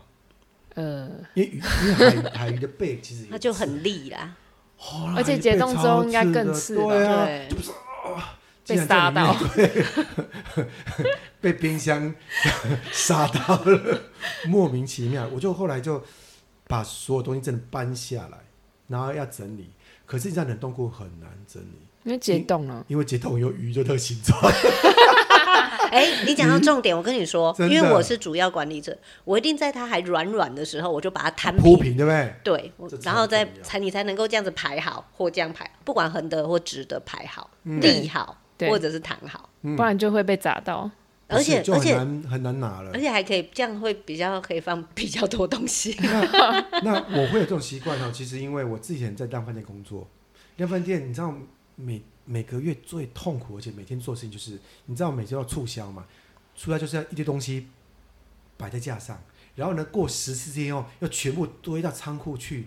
[0.73, 4.35] 呃，因为鱼，因为海 海鱼的背其实它就很利啦，
[5.15, 7.47] 而且解冻之后应该更刺，对。
[8.65, 9.35] 被杀到，
[11.41, 12.13] 被冰箱
[12.91, 13.99] 杀到了，
[14.45, 15.27] 莫名其妙。
[15.29, 16.03] 我就后来就
[16.67, 18.37] 把所有东西真的搬下来，
[18.87, 19.71] 然后要整理。
[20.09, 22.83] 可是你，在冷冻库很难整理，因为解冻了。
[22.87, 24.35] 因为解冻有鱼就特形状。
[25.91, 32.33] 哎、欸，你讲到重点，我跟你说，因为我是主要管理者，我一定在它还软软的时候，我就把它摊铺平，对不对？
[32.43, 32.71] 对，
[33.03, 38.37] 然后再才你才能够这样子排好，或这样排，不管横的或直的排好，立、嗯、好。
[38.67, 40.91] 或者是躺好，不然就会被砸到，
[41.29, 45.95] 而且而且很难拿了，而且还可以这样会比较可以放比较多东西。
[46.01, 50.07] 那，那我会有这种习惯哦，其实因为我之前在量贩店工作，
[50.57, 51.31] 量饭店你知道
[51.75, 56.05] 每每个月最痛苦，而且每天做事情就是你知道每周要促销嘛，
[56.55, 57.67] 促销就是要一堆东西
[58.57, 59.21] 摆在架上，
[59.55, 62.65] 然后呢过十四天后要全部堆到仓库去，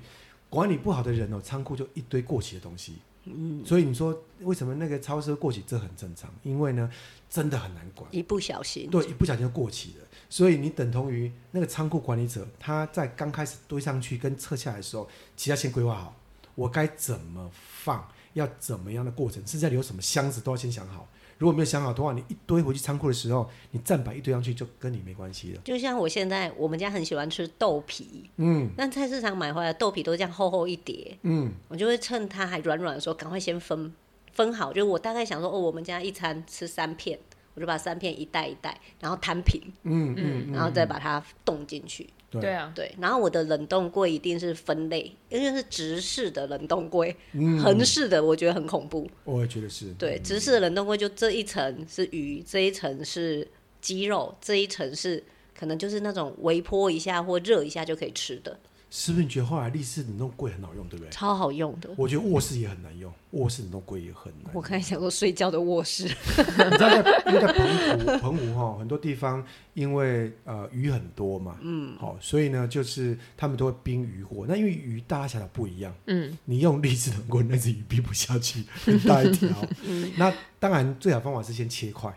[0.49, 2.95] 管理不好的人哦，仓库就一堆过期的东西。
[3.25, 5.63] 嗯，所以你说为什么那个超市过期？
[5.65, 6.91] 这很正常，因为呢，
[7.33, 10.07] 真的很难管，一不小心，对，一不小心就过期了。
[10.29, 16.15] 所以你等同于那个仓库管理者，他在刚开始堆上去跟撤下来的时候，其实要先规划好，
[16.55, 21.09] 我该怎么放，要怎么样的过程，甚至要留什么箱子都要先想好。
[21.39, 25.61] 如果没有想好的话，你一堆回去仓库的时候，你站板一堆上去就跟你没关系了。
[25.65, 33.93] 就像我现在，我们家很喜欢吃豆皮，嗯，那菜市场买回来的豆皮都这样厚厚一叠，嗯，我就会趁它还软软的时候，赶快先分
[34.33, 34.73] 分好。
[34.73, 37.19] 就我大概想说，哦，我们家一餐吃三片。
[37.55, 42.09] 我就把三片一袋一袋，然后摊平，嗯嗯，然后再把它冻进去。
[42.31, 42.91] 对啊，对。
[42.99, 47.15] 然后我的冷冻柜一定是分类，因为是直式的冷冻柜，
[47.63, 49.07] 横式的我觉得很恐怖。
[49.25, 49.93] 我也觉得是。
[49.99, 53.47] 对，直式的冷冻柜就这一层是鱼，这一层是
[53.83, 55.23] 鸡肉，这一层是
[55.55, 58.59] 可能就是那种微波一下或热一下就可以吃的。
[58.95, 61.11] 是不是你觉得后来立式冷冻柜很好用，对不对？
[61.11, 61.89] 超好用的。
[61.97, 64.53] 我觉得卧室也很难用，卧室冷冻柜也很难。
[64.53, 66.05] 我刚才想说睡觉的卧室。
[66.05, 67.67] 你知道在因为在澎
[68.05, 74.45] 湖，澎湖哈很多地方因为呃鱼很多嘛，嗯，好，所以呢就是他们都会冰鱼货。
[74.47, 79.49] 那因为鱼大家想的不一样，嗯，你用立式冷柜那只鱼冰不下去，很大一条。
[79.85, 82.15] 嗯，那当然最好方法是先切块。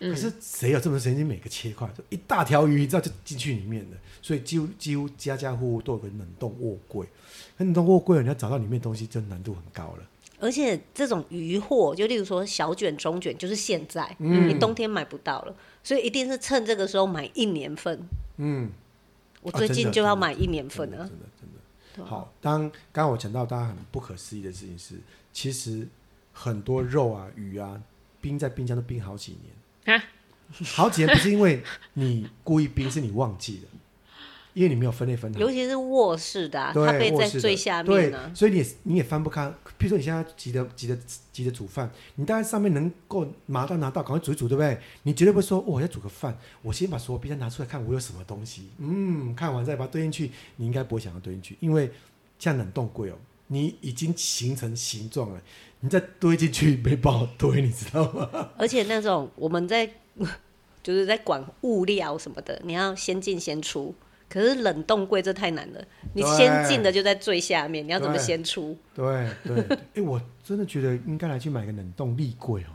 [0.00, 3.96] 可是谁有这么多时间每个切块，就一大条鱼，你知道就进去里面的。
[4.20, 7.06] 所以几乎几乎家家户户都有个冷冻卧柜。
[7.58, 10.04] 冷冻卧柜，你要找到里面东西，就难度很高了。
[10.40, 17.98] 而且这种鱼货，就例如说小卷、中卷，就是现在，嗯，你冬天买不到了，所以一定是趁这个时候买一年份。
[18.38, 18.70] 嗯，
[19.42, 20.96] 我最近就要买一年份了。
[20.96, 21.18] 真的真的。
[21.38, 21.54] 真的
[21.96, 24.96] 真的好，当刚刚我讲到大家很不可思议的事情是，
[25.32, 25.86] 其实
[26.32, 27.80] 很多肉啊、鱼啊，
[28.20, 29.54] 冰在冰箱都冰好几年。
[29.84, 30.04] 啊，
[30.74, 31.62] 好几年不是因为
[31.94, 33.68] 你故意冰，是你忘记了，
[34.54, 35.40] 因为你没有分类分好。
[35.40, 39.52] 尤其是卧室的、啊，它被在最下面呢、啊，所以你也你也翻不开。
[39.76, 40.96] 譬如说你现在急着急着
[41.32, 44.78] 急着煮饭，你大概上面能够拿到拿到，赶快煮一煮，对不对？
[45.02, 48.68] 你绝对不会说，哦、我要煮个饭，我先把所有冰箱拿出来看，我有什么东西。
[48.78, 51.90] 嗯，看完再把它堆进去，你应该不会想要堆进去，因为
[52.38, 53.16] 像冷冻柜哦，
[53.48, 55.40] 你已经形成形状了。
[55.80, 58.28] 你再堆进去没办法堆，你知道吗？
[58.56, 59.86] 而且那种我们在
[60.82, 63.94] 就是在管物料什么的，你要先进先出。
[64.26, 68.76] 可是冷冻柜这太难了，你先进的就在最下面，你要怎么先出？
[68.94, 72.72] 对对，哎、 欸，我真的觉得应该来去买个冷冻立柜哦。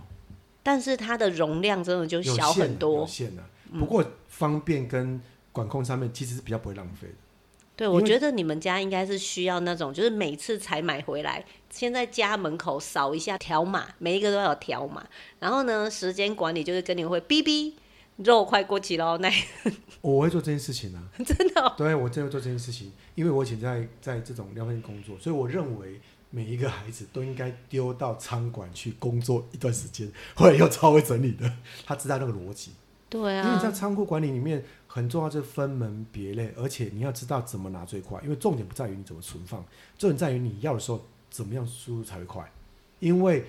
[0.64, 3.44] 但是它的容量真的就小很多，有限的。
[3.78, 5.20] 不过方便跟
[5.52, 7.14] 管控上面其实是比较不会浪费的。
[7.80, 15.08] 对，我觉得你们家应该是需要那种，就是每次才买回来，先在家门口扫一下条码，每一个都要有条码。
[15.40, 17.72] 然后呢，时间管理就是跟你会哔哔，
[18.18, 19.32] 肉快过期喽，那
[20.02, 21.74] 我会做这件事情啊，真的、哦？
[21.78, 31.50] 对，我真的会做这件事情，因为我以前在在这种量贩店工作，所以我认为每一个孩子都应该丢到餐馆去工作一段时间， 后来又超会整理的，
[31.86, 32.74] 他知道那个逻辑。
[33.10, 38.22] 对啊，因为你在仓库管理里面很重要，就是分门别类，而且你要知道怎么拿最快。
[38.22, 39.66] 因为重点不在于你怎么存放，
[39.98, 42.50] 重点在于你要的时候怎么样输入才会快。
[43.00, 43.46] 因为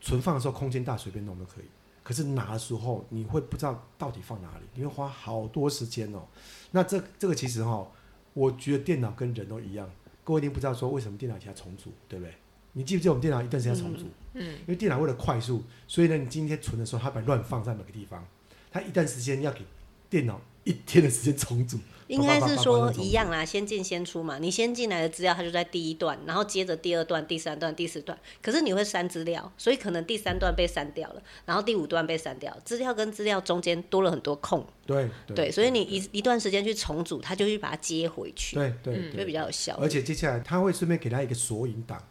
[0.00, 1.64] 存放的时候空间大，随便弄都可以。
[2.02, 6.22] 可是拿的时候你会不知道到底放哪里，你会花好多时间哦。
[6.70, 7.86] 那这这个其实哈，
[8.32, 9.88] 我觉得电脑跟人都一样。
[10.24, 12.34] 各位一定不知道说为什么电脑要重组，对不对？
[12.72, 14.06] 你记不记得我们电脑一段时间重组？
[14.34, 18.24] 嗯，因为电脑为了快速，所以呢，你今天存的时候，它把乱放在每个地方。
[18.72, 19.60] 他一段时间要给
[20.08, 24.38] 电脑一天的时间重组，应该是说一样啦，先进先出嘛。
[24.38, 28.16] 你先进来的资料，它就在第一段，然后接着第二段、第三段、第四段。
[28.40, 34.64] 可是你会删资料，所以可能第三段被删掉了，然后第五段被删掉，资料跟资料中间多了很多空。
[34.86, 38.56] 对对，对，所以你一一段时间去重组，它就去把它接回去。
[38.56, 39.76] 对对，就会比较有效。
[39.80, 42.02] 而且接下来他会顺便给他一个索引档，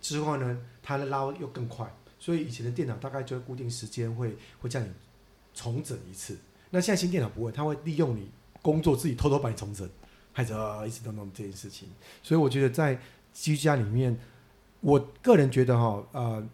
[0.00, 1.92] 之后呢，它的捞又更快。
[2.20, 4.88] 所以以前的电脑大概就会固定时间会会叫你
[5.58, 6.38] 重整一次。
[6.70, 8.30] 那现在新电脑不会，它会利用你
[8.62, 9.88] 工作自己偷偷把你重整，
[10.32, 10.52] 还是
[10.86, 11.88] 一直都弄这件事情。
[12.22, 12.96] 所以我觉得在
[13.34, 14.16] 居家里面，
[14.80, 16.48] 我个人觉得哈，呃，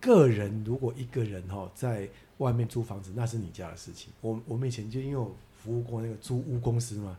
[0.00, 4.10] 个人如果一个人哈在外面租房子，那是你家的事情。
[4.22, 7.18] 我我们以前就因为我服务过那个租屋公司嘛，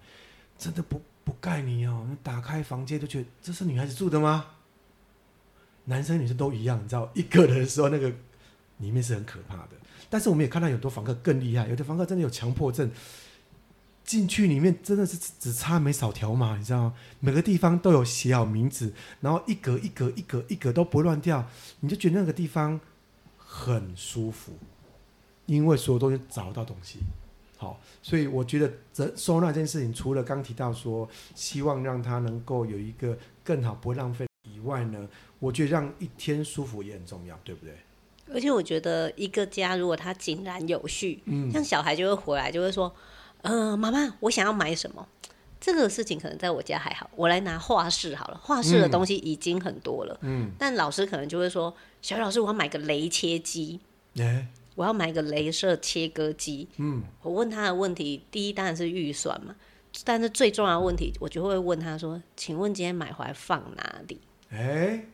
[0.58, 4.48] 真的不不盖你哦，打开房间都觉得这是女孩子住的吗？
[5.86, 8.10] 男生女生都一样，你知道，一个人的时候那个
[8.80, 9.72] 里面是很可怕的。
[10.10, 12.90] 但是我们也看到有很多房客更厉害，有的房客真的有强迫症，
[14.04, 16.94] 进去里面真的是只差没扫条码，你知道吗？
[17.20, 21.48] 每个地方都有写好名字，然后一格一格一格一格都不会乱掉，
[21.80, 22.80] 你就觉得那个地方
[23.38, 24.54] 很舒服，
[25.48, 27.00] 因为所有东西找到东西。
[27.58, 35.08] 好，所以我觉得这收纳这件事情，除了刚提到说希望让他能够有一个更好不会浪费以外呢，
[35.40, 37.74] 我觉得让一天舒服也很重要，对不对？
[38.34, 42.94] 而且我觉得一个家如果它井然有序，嗯，像小孩就会回来就会说，
[43.44, 45.08] 嗯、呃，妈妈，我想要买什么？
[45.60, 51.74] 这个事情可能在我家还好，我来拿画室好了，画室的东西已经很多了，嗯，但老师可能就会说，
[52.04, 53.80] 小老师，我要买个雷切机，
[54.18, 59.56] 欸、我要买个镭射切割机，嗯，我问他的问题，第一当然是预算嘛，
[60.04, 64.20] 但是最重要的问题，我就会问他说，请问今天买回来放哪里？
[64.52, 65.08] 哎、欸，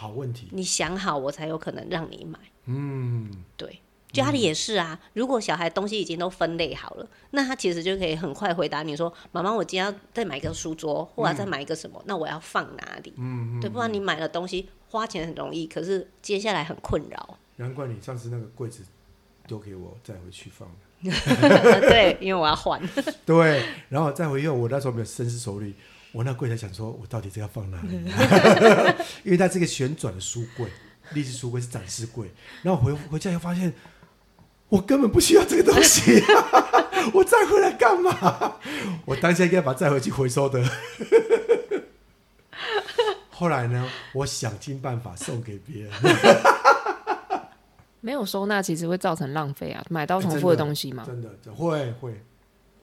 [0.00, 2.38] 好问题，你想好我才有可能让你买。
[2.64, 3.82] 嗯，对，
[4.12, 4.98] 家里也是啊。
[5.12, 12.02] 如果小孩东西已经都分类好了，那他其实就可以很快回答你说：“妈妈，我今天要再买一个书桌，或者再买一个什么？
[12.06, 17.36] 那我要放哪里？”嗯，对，不然你买了东西花钱很容易，可是接下来很困扰。
[17.56, 18.82] 难怪你上次那个柜子
[19.46, 20.66] 丢给我再回去放。
[21.02, 22.80] 对，因为我要换。
[23.26, 25.74] 对，然后再回去，我那时候没有深思熟虑，
[26.12, 27.94] 我那柜台想说，我到底这要放哪里？
[29.24, 30.66] 因为它是个旋转的书柜。
[31.12, 32.30] 立式书柜是展示柜，
[32.62, 33.72] 然后回回家又发现，
[34.68, 36.22] 我根本不需要这个东西，
[37.12, 38.60] 我再回来干嘛？
[39.04, 40.64] 我当下应该把它再回去回收的。
[43.30, 45.92] 后来呢，我想尽办法送给别人。
[48.00, 52.22] 没有收纳其实会造成浪费啊，买到重复的东西嘛，真的，真的会会，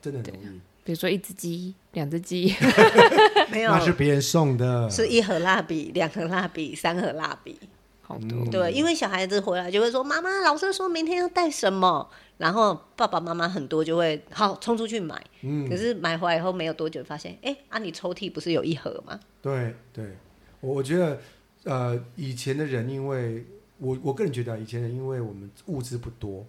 [0.01, 0.59] 真的容易。
[0.87, 2.55] 比如说一只鸡、两只鸡，
[3.51, 7.59] 没有，那是别人送的，是一盒蜡笔、两盒蜡笔、三盒蜡笔。
[8.01, 12.09] 好多对，因为小孩子回来就会说：“妈妈，老师说明天要带什么？”
[12.39, 15.21] 然后爸爸妈妈很多就会好冲出去买。
[15.41, 19.19] 嗯，可是买回来以后没有多久，发现哎，啊，你抽屉不是有一盒吗？
[19.41, 20.15] 对对，
[20.61, 21.19] 我我觉得
[21.65, 23.45] 呃，以前的人，因为
[23.77, 26.45] 我我个人觉得，以前人因为我们物资不多，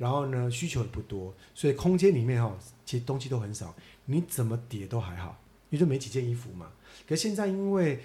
[0.00, 3.74] 然后呢需求也不多，所以空间里面哈，其实东西都很少，
[4.06, 5.38] 你怎么叠都还好，
[5.68, 6.72] 你就没几件衣服嘛。
[7.06, 8.00] 可现在因为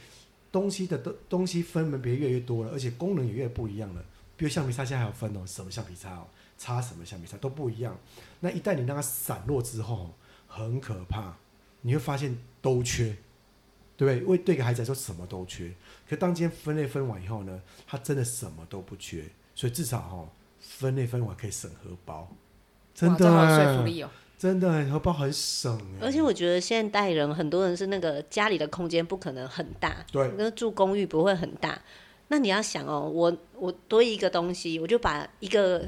[0.52, 4.04] 东西的东东西分门别越来越多了，而且功能也越来越不一样了。
[4.36, 6.28] 比如橡皮擦现在还有分哦，什么橡皮擦哦，
[6.58, 7.98] 擦什么橡皮擦都不一样。
[8.42, 10.14] 那一旦你让它散落之后，
[10.48, 11.38] 很可怕，
[11.82, 13.16] 你会发现都缺，
[13.96, 14.24] 对不对？
[14.26, 15.74] 为对个孩子来说什么都缺。
[16.10, 19.24] 可当今天分类分完以后呢，他真的什么都不缺，
[19.56, 20.30] 所以至少哈、哦，
[20.78, 22.30] 分类分完可以省荷包，
[22.94, 24.10] 真的说服力哦。
[24.38, 31.82] 真的荷包很省，而且我觉得现代人很多人是那个家里的空间不可能很大，对，那住公寓不会很大。
[32.28, 35.88] 那你要想哦，我我多一个东西，我就把一个。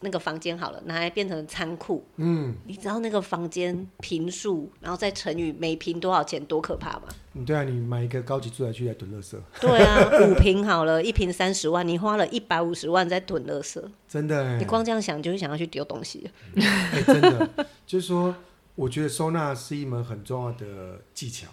[0.00, 2.04] 那个房间好了，拿来变成仓库。
[2.16, 7.02] 嗯，你知道那个房间平数，然后再乘以每平多少钱，多可怕吗？
[7.34, 9.36] 嗯，对啊，你买一个高级住宅区来囤垃圾。
[9.60, 13.80] 对啊， 五平好了，一平三十万，你花了一百五十万在囤垃圾。
[14.08, 16.28] 真的，你光这样想就会想要去丢东西。
[16.56, 17.48] 欸、真的，
[17.86, 18.34] 就是说，
[18.74, 21.46] 我觉得收纳是一门很重要的技巧，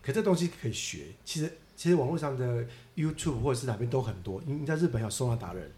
[0.00, 1.06] 可这东西可以学。
[1.24, 2.66] 其实，其实网络上的
[2.96, 4.42] YouTube 或者是哪边都很多。
[4.46, 5.70] 你你在日本有收纳达人。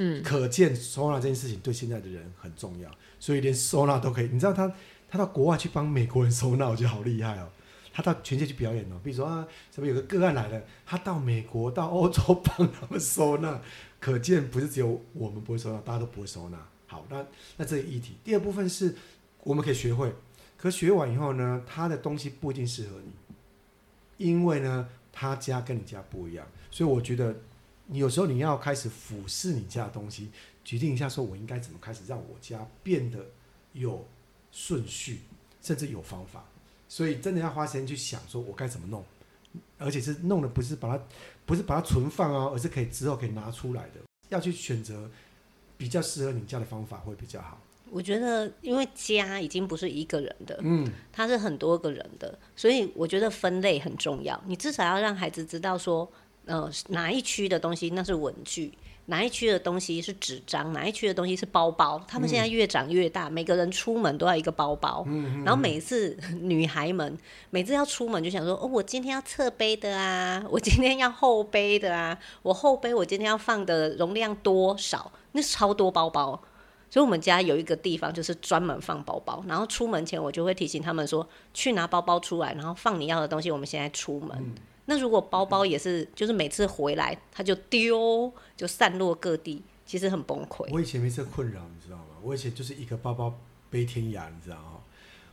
[0.00, 2.88] 嗯，可见收纳这件事情对现在的人很重要，
[3.18, 4.28] 所以连收纳都可以。
[4.28, 4.72] 你知道他
[5.10, 7.48] 他到国外去帮美国人收纳，我觉得好厉害哦。
[7.92, 9.44] 他到全世界去表演哦，比如说啊，
[9.74, 13.60] 什么有个个案来了，他到美国到欧洲帮他们收纳，
[13.98, 16.64] 可见不是只有我们不会收纳，大家都不会收纳。
[16.86, 17.26] 好，那
[17.56, 18.94] 那这个议题，第二部分是
[19.42, 20.14] 我们可以学会，
[20.56, 24.88] 可学完以后呢，他的东西不一定适合你，因为呢，
[25.18, 27.34] 他家跟你家不一样，所以我觉得。
[27.90, 30.30] 你有时候你要开始俯视你家的东西，
[30.62, 33.24] 决定一下说，我应该怎么开始让我家变得
[33.72, 34.06] 有
[34.52, 35.20] 顺序，
[35.62, 36.44] 甚至有方法。
[36.86, 39.02] 所以真的要花时间去想，说我该怎么弄，
[39.78, 41.04] 而且是弄的不是把它，
[41.46, 44.00] 不是把它存放哦，而是可以之后可以拿出来的。
[44.28, 45.10] 要去选择
[45.78, 47.58] 比较适合你家的方法会比较好。
[47.90, 54.40] 我觉得，因为家已经不是一个人的，嗯，它是很多个人的，所以我觉得分类很重要。
[54.46, 56.10] 你至少要让孩子知道说。
[56.50, 58.72] 呃，哪一区的东西那是文具，
[59.04, 62.02] 哪一区的东西是纸张，哪一区的东西是包包。
[62.08, 65.04] 他们现在越长越大，嗯、每个人出门都要一个包包。
[65.06, 67.14] 嗯嗯嗯，然后每次女孩们
[67.50, 75.12] 每次要出门就想说，哦，我今天要侧背的啊，我今天要后背的啊，我后背我今天要放的容量多少？
[75.32, 76.42] 那是超多包包。
[76.90, 83.50] 所以我们家有一个地方就是专门放包包，然后出门前我就会提醒他们说，去拿包包出来，然后放你要的东西。
[83.50, 84.30] 我们现在出门。
[84.38, 84.54] 嗯
[84.90, 90.66] 那如果包包也是，就是每次回来他就丢，就散落各地，其实很崩溃。
[90.72, 92.16] 我以前没这困扰，你知道吗？
[92.22, 93.34] 我以前就是一个包包
[93.68, 94.78] 背天涯，你知道吗？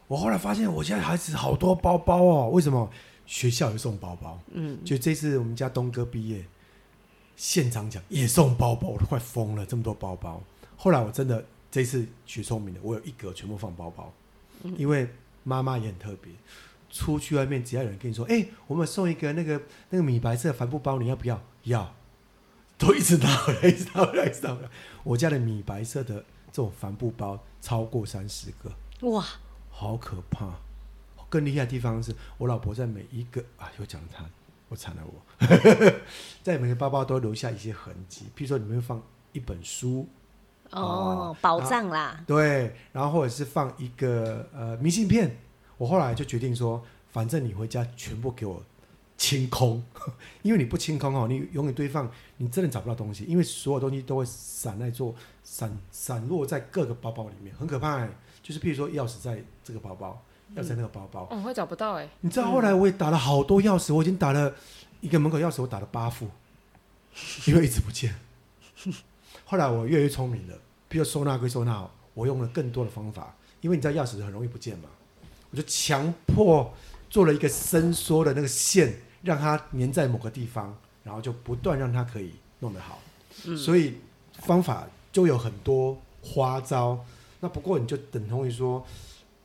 [0.08, 2.50] 我后来发现，我现在孩子好多包包哦。
[2.50, 2.90] 为什么？
[3.26, 6.46] 学校有送包包，嗯，就这次我们家东哥毕业，
[7.36, 10.44] 现场讲也送包包，我都快疯了，这么多包包。
[10.86, 14.14] 后来我真的这次学聪明了，我有一格全部放包包，
[14.78, 15.10] 因为
[15.44, 16.32] 妈妈也很特别。
[16.92, 19.60] 出去外面，只要有人跟你说：“哎、欸，我们送一个那个
[19.90, 21.96] 那个米白色帆布包，你要不要？”要，
[22.78, 24.70] 都一直拿回来，一直拿回来，一直拿回来。
[25.04, 26.18] 我家的米白色的
[26.52, 29.26] 这种帆布包超过三十个，哇，
[29.72, 30.54] 好可怕！
[31.30, 34.24] 更厉害的地方是我老婆在每一个啊，又讲她，
[34.70, 35.26] 我惨了我，
[36.44, 40.08] 在每个包包都留下一些痕迹，譬如说里面放一本书，
[40.72, 45.38] 哦，宝藏啦，对，然后或者是放一个呃明信片。
[45.78, 48.64] 我后来就决定说，反正你回家全部给我
[49.18, 49.84] 清空，
[50.42, 55.14] 因为你不清空哦，你永远堆放，你真的找不到东西，因为所有东西都会散在做
[55.44, 58.08] 散散落在各个包包里面，很可怕。
[58.42, 60.22] 就是譬如说钥匙在这个包包，
[60.56, 62.08] 钥匙在那个包包，嗯，会找不到哎。
[62.22, 64.54] 你知道后来我也打了好多钥匙，我已经打了
[65.02, 66.30] 一个门口钥匙，我打了八副，
[67.48, 68.16] 因为一直不见。
[69.46, 70.58] 后来我越来越聪明了，
[70.90, 74.90] 比如收纳归收纳，我用了更多的方法，因为你知道钥匙很容易不见嘛。
[75.52, 76.74] 我就强迫
[77.10, 83.00] 做了一个伸缩的那个线，让它粘在某个地方，然后就不断让它可以弄得好。
[83.46, 83.56] 嗯。
[83.56, 83.96] 所以
[84.34, 87.06] 方法就有很多花招。
[87.40, 88.84] 那不过你就等同于说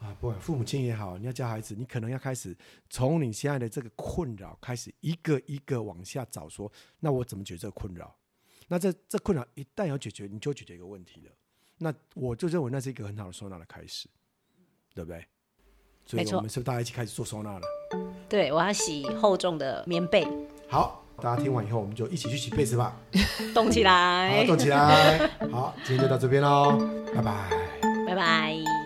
[0.00, 2.56] 啊，不管父母亲也好，你要教孩子，你可能要开始
[2.88, 8.12] 从你现在的这个困扰开始，一个一个往下找说，说那我怎么解决这个困扰？
[8.72, 11.32] 那这这困扰一旦要解决，你就解决一个问题了。
[11.78, 14.08] 那我就认为那是一个很好的收纳的开始，
[14.94, 15.26] 对不对？
[16.06, 17.66] 所以我们是不是大家一起开始做收纳了？
[18.28, 20.24] 对，我要洗厚重的棉被。
[20.68, 22.96] 好，大家听完以后，我们就一起去洗被子吧。
[23.52, 25.26] 动起来，好，动起来。
[25.50, 26.78] 好，今天就到这边喽，
[27.12, 27.50] 拜拜，
[28.06, 28.79] 拜拜。